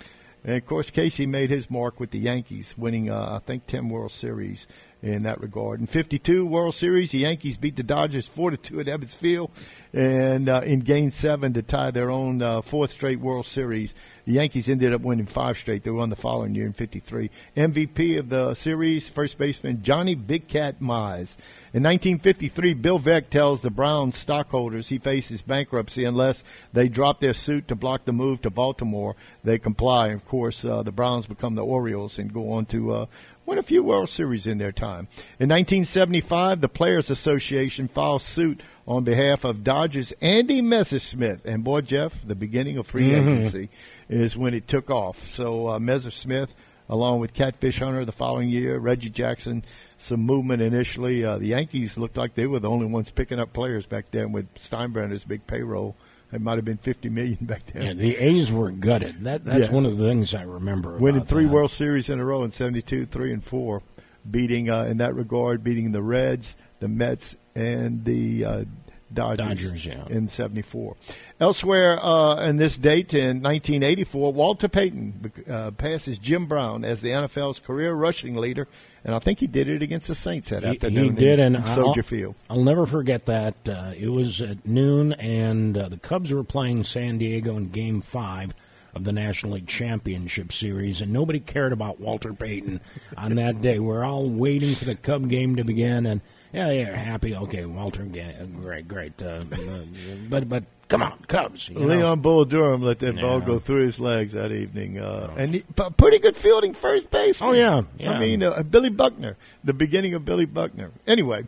And 0.43 0.57
of 0.57 0.67
course, 0.67 0.91
Casey 0.91 1.27
made 1.27 1.51
his 1.51 1.69
mark 1.69 1.99
with 1.99 2.12
the 2.12 2.21
Yankees, 2.21 2.75
winning, 2.79 3.11
uh, 3.11 3.41
I 3.43 3.45
think, 3.45 3.67
10 3.67 3.89
World 3.89 4.12
Series 4.12 4.67
in 5.03 5.25
that 5.25 5.41
regard. 5.41 5.81
In 5.81 5.87
52 5.87 6.47
World 6.47 6.75
Series, 6.75 7.11
the 7.11 7.19
Yankees 7.19 7.57
beat 7.57 7.77
the 7.77 7.83
Dodgers 7.83 8.27
4 8.29 8.53
to 8.53 8.57
2 8.57 8.81
at 8.81 8.87
Ebbets 8.87 9.15
Field 9.15 9.51
and 9.93 10.49
uh, 10.49 10.63
in 10.65 10.81
game 10.81 11.11
7 11.11 11.53
to 11.55 11.63
tie 11.63 11.91
their 11.91 12.11
own 12.11 12.43
uh, 12.43 12.63
fourth 12.63 12.91
straight 12.91 13.21
World 13.21 13.47
Series. 13.47 13.95
The 14.27 14.33
Yankees 14.33 14.69
ended 14.69 14.93
up 14.93 15.03
winning 15.03 15.27
five 15.27 15.57
straight. 15.57 15.85
They 15.85 15.91
won 15.91 16.11
the 16.11 16.17
following 16.17 16.57
year 16.57 16.67
in 16.67 16.73
53. 16.73 17.31
MVP 17.57 18.19
of 18.19 18.29
the 18.29 18.55
series, 18.55 19.09
first 19.09 19.39
baseman 19.39 19.85
Johnny 19.85 20.17
Big 20.17 20.49
Cat 20.49 20.81
Mize. 20.81 21.37
In 21.73 21.85
1953, 21.85 22.75
Bill 22.75 22.99
Veeck 22.99 23.31
tells 23.31 23.61
the 23.61 23.71
Browns 23.71 24.17
stockholders 24.17 24.89
he 24.89 24.99
faces 24.99 25.43
bankruptcy 25.43 26.05
unless 26.05 26.43
they 26.73 26.89
drop 26.89 27.21
their 27.21 27.35
suit 27.35 27.69
to 27.69 27.77
block 27.77 28.05
the 28.05 28.13
move 28.13 28.43
to 28.43 28.51
Baltimore. 28.51 29.15
They 29.45 29.61
comply. 29.61 30.09
Of 30.09 30.25
course, 30.27 30.65
uh, 30.65 30.83
the 30.83 30.91
Browns 30.91 31.27
become 31.27 31.55
the 31.55 31.65
Orioles 31.65 32.19
and 32.19 32.33
go 32.33 32.51
on 32.51 32.67
to 32.67 32.93
uh, 32.93 33.07
win 33.47 33.59
a 33.59 33.63
few 33.63 33.83
World 33.83 34.11
Series 34.11 34.47
in 34.47 34.59
their 34.59 34.73
time. 34.73 35.09
In 35.39 35.49
1975, 35.49 36.61
the 36.61 36.69
Players 36.69 37.11
Association 37.11 37.89
filed 37.89 38.23
suit 38.23 38.61
on 38.87 39.05
behalf 39.05 39.45
of 39.45 39.65
Dodgers 39.65 40.13
Andy 40.21 40.61
Messersmith. 40.61 41.45
And 41.45 41.65
boy, 41.65 41.81
Jeff, 41.83 42.13
the 42.27 42.35
beginning 42.35 42.77
of 42.77 42.87
free 42.87 43.11
mm-hmm. 43.11 43.29
agency 43.29 43.71
is 44.09 44.37
when 44.37 44.53
it 44.53 44.67
took 44.67 44.91
off. 44.91 45.31
So 45.31 45.69
uh, 45.69 45.79
Messersmith, 45.79 46.49
along 46.89 47.21
with 47.21 47.35
Catfish 47.35 47.79
Hunter 47.79 48.05
the 48.05 48.13
following 48.13 48.49
year, 48.49 48.79
Reggie 48.79 49.11
Jackson, 49.11 49.65
some 49.99 50.21
movement 50.21 50.61
initially. 50.61 51.25
Uh, 51.25 51.39
the 51.39 51.49
Yankees 51.49 51.97
looked 51.97 52.17
like 52.17 52.35
they 52.35 52.47
were 52.47 52.61
the 52.61 52.71
only 52.71 52.87
ones 52.87 53.11
picking 53.11 53.39
up 53.39 53.53
players 53.53 53.87
back 53.87 54.07
then 54.11 54.33
with 54.33 54.53
Steinbrenner's 54.57 55.25
big 55.25 55.47
payroll. 55.47 55.97
It 56.33 56.41
might 56.41 56.57
have 56.57 56.65
been 56.65 56.79
fifty 56.79 57.09
million 57.09 57.39
back 57.41 57.67
then. 57.67 57.83
Yeah, 57.83 57.93
the 57.93 58.17
A's 58.17 58.51
were 58.51 58.71
gutted. 58.71 59.25
That 59.25 59.45
that's 59.45 59.69
yeah. 59.69 59.73
one 59.73 59.87
of 59.87 59.97
the 59.97 60.09
things 60.09 60.35
I 60.35 60.43
remember. 60.43 60.97
Winning 60.99 61.25
three 61.25 61.45
that. 61.45 61.53
World 61.53 61.71
Series 61.71 62.11
in 62.11 62.19
a 62.19 62.25
row 62.25 62.43
in 62.43 62.51
'72, 62.51 63.07
three 63.07 63.33
and 63.33 63.45
four, 63.45 63.83
beating 64.29 64.69
uh, 64.69 64.85
in 64.85 64.99
that 64.99 65.15
regard, 65.15 65.62
beating 65.62 65.93
the 65.93 66.03
Reds, 66.03 66.57
the 66.81 66.89
Mets, 66.89 67.37
and 67.55 68.05
the 68.05 68.45
uh, 68.45 68.65
Dodgers, 69.12 69.47
Dodgers 69.47 69.87
yeah. 69.87 70.05
in 70.09 70.29
'74. 70.29 70.97
Elsewhere 71.39 72.05
uh, 72.05 72.41
in 72.47 72.57
this 72.57 72.77
date 72.77 73.15
in 73.15 73.43
1984, 73.43 74.33
Walter 74.33 74.69
Payton 74.69 75.33
uh, 75.49 75.71
passes 75.73 76.19
Jim 76.19 76.47
Brown 76.47 76.85
as 76.85 77.03
the 77.03 77.11
NFL's 77.11 77.61
career 77.61 77.93
rushing 77.93 78.37
leader 78.37 78.67
and 79.07 79.14
I 79.14 79.21
think 79.21 79.38
he 79.38 79.47
did 79.47 79.69
it 79.69 79.83
against 79.83 80.09
the 80.09 80.16
Saints 80.16 80.51
that 80.51 80.64
he, 80.64 80.71
afternoon. 80.71 81.14
He 81.14 81.25
did, 81.25 81.38
in, 81.38 81.55
and 81.55 81.64
Soldier 81.64 82.01
I'll, 82.01 82.09
Field. 82.09 82.35
I'll 82.51 82.64
never 82.64 82.87
forget 82.87 83.27
that. 83.27 83.55
Uh, 83.66 83.92
it 83.97 84.09
was 84.09 84.40
at 84.40 84.66
noon, 84.66 85.12
and 85.12 85.79
uh, 85.79 85.88
the 85.88 85.97
Cubs 85.97 86.33
were 86.33 86.42
playing 86.42 86.83
San 86.83 87.16
Diego 87.16 87.57
in 87.57 87.69
Game 87.71 88.01
Five 88.01 88.53
of 88.97 89.05
the 89.05 89.12
National 89.12 89.53
League 89.53 89.69
Championship 89.69 90.53
Series, 90.53 91.03
and 91.03 91.12
nobody 91.12 91.38
cared 91.38 91.73
about 91.73 92.01
Walter 92.01 92.33
Payton 92.33 92.81
on 93.16 93.37
that 93.37 93.61
day. 93.62 93.79
We're 93.79 94.05
all 94.05 94.29
waiting 94.29 94.75
for 94.75 94.87
the 94.87 94.97
Cub 94.97 95.29
game 95.29 95.55
to 95.55 95.62
begin, 95.62 96.05
and 96.05 96.21
yeah, 96.53 96.73
yeah, 96.73 96.97
happy. 96.97 97.37
Okay, 97.37 97.64
Walter, 97.64 98.05
great, 98.05 98.88
great. 98.88 99.23
Uh, 99.23 99.45
uh, 99.53 99.85
but 100.29 100.49
but 100.49 100.64
come 100.88 101.03
on, 101.03 101.18
Cubs. 101.29 101.70
Leon 101.70 102.01
know. 102.01 102.16
Bull 102.16 102.44
Durham 102.44 102.83
let 102.83 102.99
that 103.01 103.16
yeah. 103.16 103.22
ball 103.22 103.40
go 103.40 103.59
through 103.59 103.85
his 103.85 103.99
legs 103.99 104.33
that 104.33 104.53
evening, 104.53 104.99
uh, 104.99 105.35
and 105.37 105.55
he, 105.55 105.64
pretty 105.96 106.18
good 106.18 106.37
fielding 106.37 106.75
first 106.75 107.11
base. 107.11 107.40
Oh 107.40 107.53
yeah, 107.53 107.83
yeah. 107.99 108.12
I 108.12 108.18
mean 108.18 108.42
uh, 108.42 108.62
Billy 108.62 108.90
Buckner, 108.90 109.37
the 109.64 109.72
beginning 109.72 110.14
of 110.14 110.25
Billy 110.25 110.46
Buckner. 110.46 110.92
Anyway. 111.07 111.46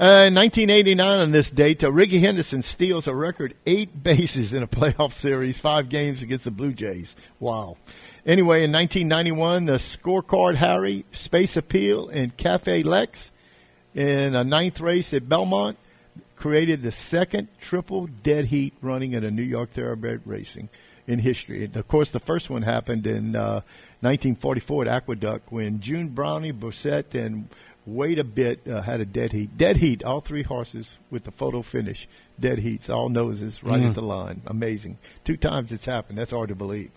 Uh, 0.00 0.30
1989 0.30 1.18
on 1.18 1.32
this 1.32 1.50
date, 1.50 1.82
Rickey 1.82 2.20
Henderson 2.20 2.62
steals 2.62 3.08
a 3.08 3.14
record 3.14 3.54
eight 3.66 4.00
bases 4.04 4.52
in 4.52 4.62
a 4.62 4.66
playoff 4.68 5.12
series, 5.12 5.58
five 5.58 5.88
games 5.88 6.22
against 6.22 6.44
the 6.44 6.52
Blue 6.52 6.72
Jays. 6.72 7.16
Wow. 7.40 7.78
Anyway, 8.24 8.62
in 8.62 8.70
1991, 8.70 9.64
the 9.64 9.72
scorecard 9.72 10.54
Harry, 10.54 11.04
Space 11.10 11.56
Appeal, 11.56 12.08
and 12.10 12.36
Cafe 12.36 12.84
Lex 12.84 13.32
in 13.92 14.36
a 14.36 14.44
ninth 14.44 14.80
race 14.80 15.12
at 15.12 15.28
Belmont, 15.28 15.76
created 16.38 16.82
the 16.82 16.92
second 16.92 17.48
triple 17.60 18.06
dead 18.06 18.46
heat 18.46 18.74
running 18.80 19.12
in 19.12 19.24
a 19.24 19.30
New 19.30 19.42
York 19.42 19.72
Thoroughbred 19.72 20.22
racing 20.24 20.68
in 21.06 21.18
history. 21.18 21.64
And 21.64 21.76
of 21.76 21.88
course, 21.88 22.10
the 22.10 22.20
first 22.20 22.48
one 22.50 22.62
happened 22.62 23.06
in 23.06 23.34
uh, 23.34 23.60
1944 24.00 24.82
at 24.86 24.88
Aqueduct 24.88 25.50
when 25.52 25.80
June 25.80 26.08
Brownie, 26.08 26.52
Brissett, 26.52 27.14
and 27.14 27.48
Wait 27.86 28.18
a 28.18 28.24
bit 28.24 28.68
uh, 28.68 28.82
had 28.82 29.00
a 29.00 29.06
dead 29.06 29.32
heat. 29.32 29.56
Dead 29.56 29.78
heat, 29.78 30.04
all 30.04 30.20
three 30.20 30.42
horses 30.42 30.98
with 31.10 31.24
the 31.24 31.30
photo 31.30 31.62
finish. 31.62 32.06
Dead 32.38 32.58
heats, 32.58 32.90
all 32.90 33.08
noses 33.08 33.64
right 33.64 33.80
Mm. 33.80 33.88
at 33.88 33.94
the 33.94 34.02
line. 34.02 34.42
Amazing. 34.46 34.98
Two 35.24 35.38
times 35.38 35.72
it's 35.72 35.86
happened. 35.86 36.18
That's 36.18 36.32
hard 36.32 36.50
to 36.50 36.54
believe. 36.54 36.90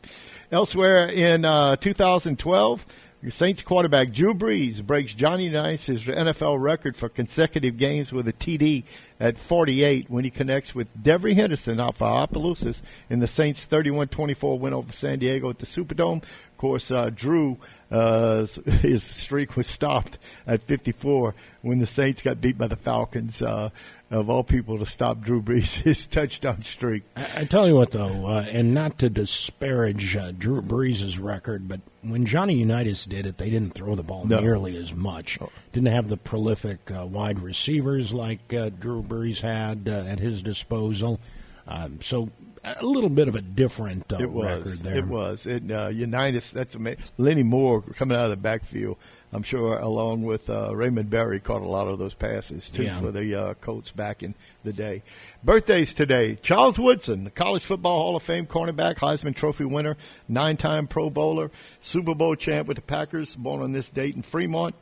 Elsewhere 0.51 1.07
in 1.07 1.45
uh, 1.45 1.77
2012, 1.77 2.85
your 3.21 3.31
Saints 3.31 3.61
quarterback 3.61 4.11
Drew 4.11 4.33
Brees 4.33 4.83
breaks 4.83 5.13
Johnny 5.13 5.43
Unitas' 5.45 6.05
NFL 6.05 6.59
record 6.59 6.97
for 6.97 7.07
consecutive 7.07 7.77
games 7.77 8.11
with 8.11 8.27
a 8.27 8.33
TD 8.33 8.83
at 9.19 9.37
48 9.37 10.09
when 10.09 10.23
he 10.23 10.31
connects 10.31 10.73
with 10.73 10.87
Devery 10.99 11.35
Henderson 11.35 11.77
for 11.77 12.07
Opelousas 12.07 12.81
in 13.11 13.19
the 13.19 13.27
Saints' 13.27 13.67
31-24 13.67 14.59
win 14.59 14.73
over 14.73 14.91
San 14.91 15.19
Diego 15.19 15.51
at 15.51 15.59
the 15.59 15.67
Superdome. 15.67 16.23
Of 16.23 16.57
course, 16.57 16.89
uh, 16.89 17.11
Drew 17.11 17.59
uh, 17.91 18.45
his 18.81 19.03
streak 19.03 19.55
was 19.55 19.67
stopped 19.67 20.17
at 20.47 20.63
54 20.63 21.35
when 21.61 21.79
the 21.79 21.85
Saints 21.85 22.21
got 22.21 22.41
beat 22.41 22.57
by 22.57 22.67
the 22.67 22.75
Falcons. 22.75 23.41
Uh, 23.41 23.69
of 24.09 24.29
all 24.29 24.43
people 24.43 24.77
to 24.77 24.85
stop 24.85 25.21
Drew 25.21 25.41
Brees' 25.41 26.09
touchdown 26.09 26.63
streak. 26.63 27.03
I, 27.15 27.27
I 27.37 27.45
tell 27.45 27.65
you 27.65 27.75
what, 27.75 27.91
though, 27.91 28.27
uh, 28.27 28.45
and 28.51 28.73
not 28.73 28.99
to 28.99 29.09
disparage 29.09 30.17
uh, 30.17 30.31
Drew 30.31 30.61
Brees' 30.61 31.17
record, 31.17 31.69
but 31.69 31.79
when 32.01 32.25
Johnny 32.25 32.55
Unitas 32.55 33.05
did 33.05 33.25
it, 33.25 33.37
they 33.37 33.49
didn't 33.49 33.73
throw 33.73 33.95
the 33.95 34.03
ball 34.03 34.25
No. 34.25 34.37
Oh. 34.37 34.41
nearly 34.41 34.75
as 34.75 34.93
much. 34.93 35.39
Didn't 35.71 35.93
have 35.93 36.09
the 36.09 36.17
prolific 36.17 36.91
uh, 36.91 37.05
wide 37.05 37.39
receivers 37.39 38.13
like 38.13 38.53
uh, 38.53 38.69
Drew 38.77 39.01
Brees 39.01 39.39
had 39.39 39.87
uh, 39.87 40.09
at 40.09 40.19
his 40.19 40.41
disposal. 40.41 41.21
Um, 41.65 42.01
so 42.01 42.29
a 42.63 42.85
little 42.85 43.09
bit 43.09 43.27
of 43.27 43.35
a 43.35 43.41
different 43.41 44.11
uh, 44.13 44.17
it 44.19 44.31
was. 44.31 44.45
record 44.59 44.79
there. 44.79 44.97
It 44.97 45.07
was. 45.07 45.45
It 45.45 45.71
uh, 45.71 45.87
Unitas. 45.87 46.51
That's 46.51 46.75
amazing. 46.75 47.03
Lenny 47.17 47.43
Moore 47.43 47.81
coming 47.81 48.17
out 48.17 48.25
of 48.25 48.29
the 48.31 48.37
backfield. 48.37 48.97
I'm 49.33 49.43
sure, 49.43 49.77
along 49.79 50.23
with 50.23 50.49
uh, 50.49 50.75
Raymond 50.75 51.09
Berry, 51.09 51.39
caught 51.39 51.61
a 51.61 51.65
lot 51.67 51.87
of 51.87 51.97
those 51.99 52.13
passes 52.13 52.67
too 52.67 52.83
Yeah. 52.83 52.99
for 52.99 53.11
the 53.11 53.33
uh, 53.33 53.53
Colts 53.55 53.89
back 53.89 54.23
in 54.23 54.35
the 54.65 54.73
day. 54.73 55.03
Birthdays 55.41 55.93
today: 55.93 56.37
Charles 56.41 56.77
Woodson, 56.77 57.23
the 57.23 57.29
College 57.31 57.63
Football 57.63 57.97
Hall 57.99 58.15
of 58.17 58.23
Fame 58.23 58.45
cornerback, 58.45 58.97
Heisman 58.97 59.33
Trophy 59.33 59.63
winner, 59.63 59.95
nine-time 60.27 60.87
Pro 60.87 61.09
Bowler, 61.09 61.49
Super 61.79 62.13
Bowl 62.13 62.35
champ 62.35 62.67
with 62.67 62.75
the 62.75 62.81
Packers, 62.81 63.35
born 63.37 63.61
on 63.61 63.71
this 63.71 63.89
date 63.89 64.15
in 64.15 64.21
Fremont, 64.21 64.75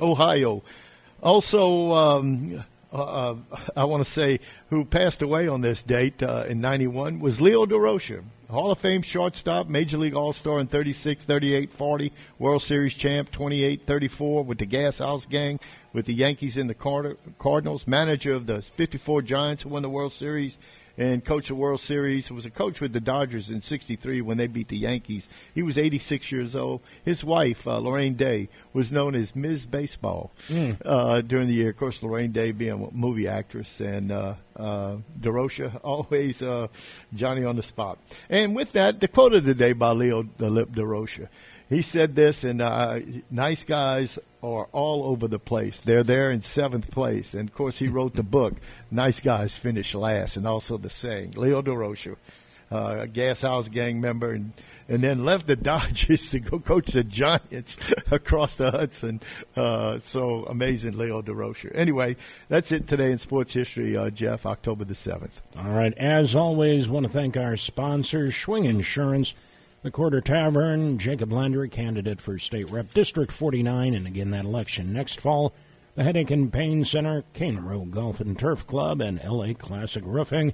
Ohio. 0.00 0.62
Also, 1.20 1.90
um, 1.92 2.64
uh, 2.92 2.96
uh, 2.96 3.36
I 3.76 3.84
want 3.84 4.04
to 4.04 4.10
say 4.10 4.40
who 4.70 4.84
passed 4.84 5.22
away 5.22 5.48
on 5.48 5.60
this 5.60 5.82
date 5.82 6.22
uh, 6.22 6.44
in 6.48 6.60
91 6.60 7.20
was 7.20 7.40
Leo 7.40 7.66
Durocher, 7.66 8.24
Hall 8.50 8.70
of 8.70 8.78
Fame 8.78 9.02
shortstop, 9.02 9.68
Major 9.68 9.98
League 9.98 10.14
All 10.14 10.32
Star 10.32 10.58
in 10.58 10.68
36, 10.68 11.24
38, 11.24 11.72
40, 11.72 12.12
World 12.38 12.62
Series 12.62 12.94
champ 12.94 13.30
28, 13.30 13.86
34 13.86 14.44
with 14.44 14.58
the 14.58 14.66
Gas 14.66 14.98
House 14.98 15.26
Gang, 15.26 15.60
with 15.98 16.06
the 16.06 16.14
Yankees 16.14 16.56
and 16.56 16.70
the 16.70 16.74
Card- 16.74 17.18
Cardinals, 17.40 17.84
manager 17.88 18.32
of 18.32 18.46
the 18.46 18.62
54 18.62 19.20
Giants 19.20 19.64
who 19.64 19.70
won 19.70 19.82
the 19.82 19.90
World 19.90 20.12
Series, 20.12 20.56
and 20.96 21.24
coach 21.24 21.50
of 21.50 21.56
the 21.56 21.60
World 21.60 21.80
Series. 21.80 22.28
He 22.28 22.32
Was 22.32 22.46
a 22.46 22.50
coach 22.50 22.80
with 22.80 22.92
the 22.92 23.00
Dodgers 23.00 23.50
in 23.50 23.62
'63 23.62 24.20
when 24.20 24.36
they 24.38 24.46
beat 24.46 24.68
the 24.68 24.76
Yankees. 24.76 25.28
He 25.56 25.62
was 25.64 25.76
86 25.76 26.30
years 26.30 26.54
old. 26.54 26.82
His 27.04 27.24
wife, 27.24 27.66
uh, 27.66 27.80
Laraine 27.80 28.16
Day, 28.16 28.48
was 28.72 28.92
known 28.92 29.16
as 29.16 29.34
Ms. 29.34 29.66
Baseball 29.66 30.30
uh, 30.84 31.20
during 31.22 31.48
the 31.48 31.54
year. 31.54 31.70
Of 31.70 31.78
course, 31.78 31.98
Laraine 31.98 32.32
Day 32.32 32.52
being 32.52 32.72
a 32.72 32.96
movie 32.96 33.26
actress, 33.26 33.80
and 33.80 34.12
uh, 34.12 34.34
uh, 34.56 34.98
Durocher 35.20 35.80
always 35.84 36.42
uh, 36.42 36.68
Johnny 37.12 37.44
on 37.44 37.56
the 37.56 37.64
spot. 37.64 37.98
And 38.30 38.54
with 38.54 38.70
that, 38.72 39.00
the 39.00 39.08
quote 39.08 39.34
of 39.34 39.44
the 39.44 39.54
day 39.54 39.72
by 39.72 39.90
Leo 39.90 40.28
the 40.36 40.48
Lip 40.48 40.70
Durocher. 40.70 41.28
He 41.68 41.82
said 41.82 42.14
this, 42.14 42.44
and 42.44 42.62
uh, 42.62 43.00
nice 43.30 43.62
guys 43.62 44.18
are 44.42 44.68
all 44.72 45.04
over 45.04 45.28
the 45.28 45.38
place. 45.38 45.80
They're 45.84 46.04
there 46.04 46.30
in 46.30 46.42
seventh 46.42 46.90
place, 46.90 47.34
and 47.34 47.48
of 47.48 47.54
course, 47.54 47.78
he 47.78 47.88
wrote 47.88 48.14
the 48.14 48.22
book. 48.22 48.54
Nice 48.90 49.20
guys 49.20 49.56
finish 49.56 49.94
last, 49.94 50.36
and 50.36 50.46
also 50.46 50.76
the 50.76 50.90
saying. 50.90 51.32
Leo 51.36 51.62
Durocher, 51.62 52.16
uh, 52.70 52.98
a 53.00 53.06
Gas 53.06 53.42
House 53.42 53.68
Gang 53.68 54.00
member, 54.00 54.32
and 54.32 54.52
and 54.88 55.02
then 55.02 55.24
left 55.24 55.46
the 55.46 55.56
Dodgers 55.70 56.30
to 56.30 56.40
go 56.40 56.58
coach 56.58 56.88
the 56.88 57.04
Giants 57.04 57.78
across 58.10 58.56
the 58.56 58.70
Hudson. 58.70 59.20
Uh, 59.56 59.98
so 59.98 60.44
amazing, 60.44 60.96
Leo 60.96 61.22
Durocher. 61.22 61.70
Anyway, 61.74 62.16
that's 62.48 62.72
it 62.72 62.86
today 62.86 63.10
in 63.12 63.18
sports 63.18 63.52
history, 63.52 63.96
uh, 63.96 64.10
Jeff. 64.10 64.46
October 64.46 64.84
the 64.84 64.94
seventh. 64.94 65.40
All 65.56 65.70
right. 65.70 65.96
As 65.98 66.34
always, 66.34 66.88
want 66.88 67.06
to 67.06 67.12
thank 67.12 67.36
our 67.36 67.56
sponsors, 67.56 68.32
Schwing 68.34 68.66
Insurance, 68.66 69.34
the 69.82 69.90
Quarter 69.92 70.20
Tavern, 70.20 70.98
Jacob 70.98 71.32
Landry, 71.32 71.68
candidate 71.68 72.20
for 72.20 72.36
State 72.38 72.68
Rep 72.70 72.92
District 72.92 73.30
49, 73.30 73.94
and 73.94 74.06
again 74.06 74.32
that 74.32 74.44
election 74.44 74.92
next 74.92 75.20
fall, 75.20 75.52
the 75.94 76.02
Headache 76.02 76.32
and 76.32 76.52
Pain 76.52 76.84
Center, 76.84 77.22
Cane 77.32 77.60
Road 77.60 77.92
Golf 77.92 78.20
and 78.20 78.36
Turf 78.36 78.66
Club, 78.66 79.00
and 79.00 79.22
LA 79.22 79.54
Classic 79.54 80.02
Roofing. 80.04 80.52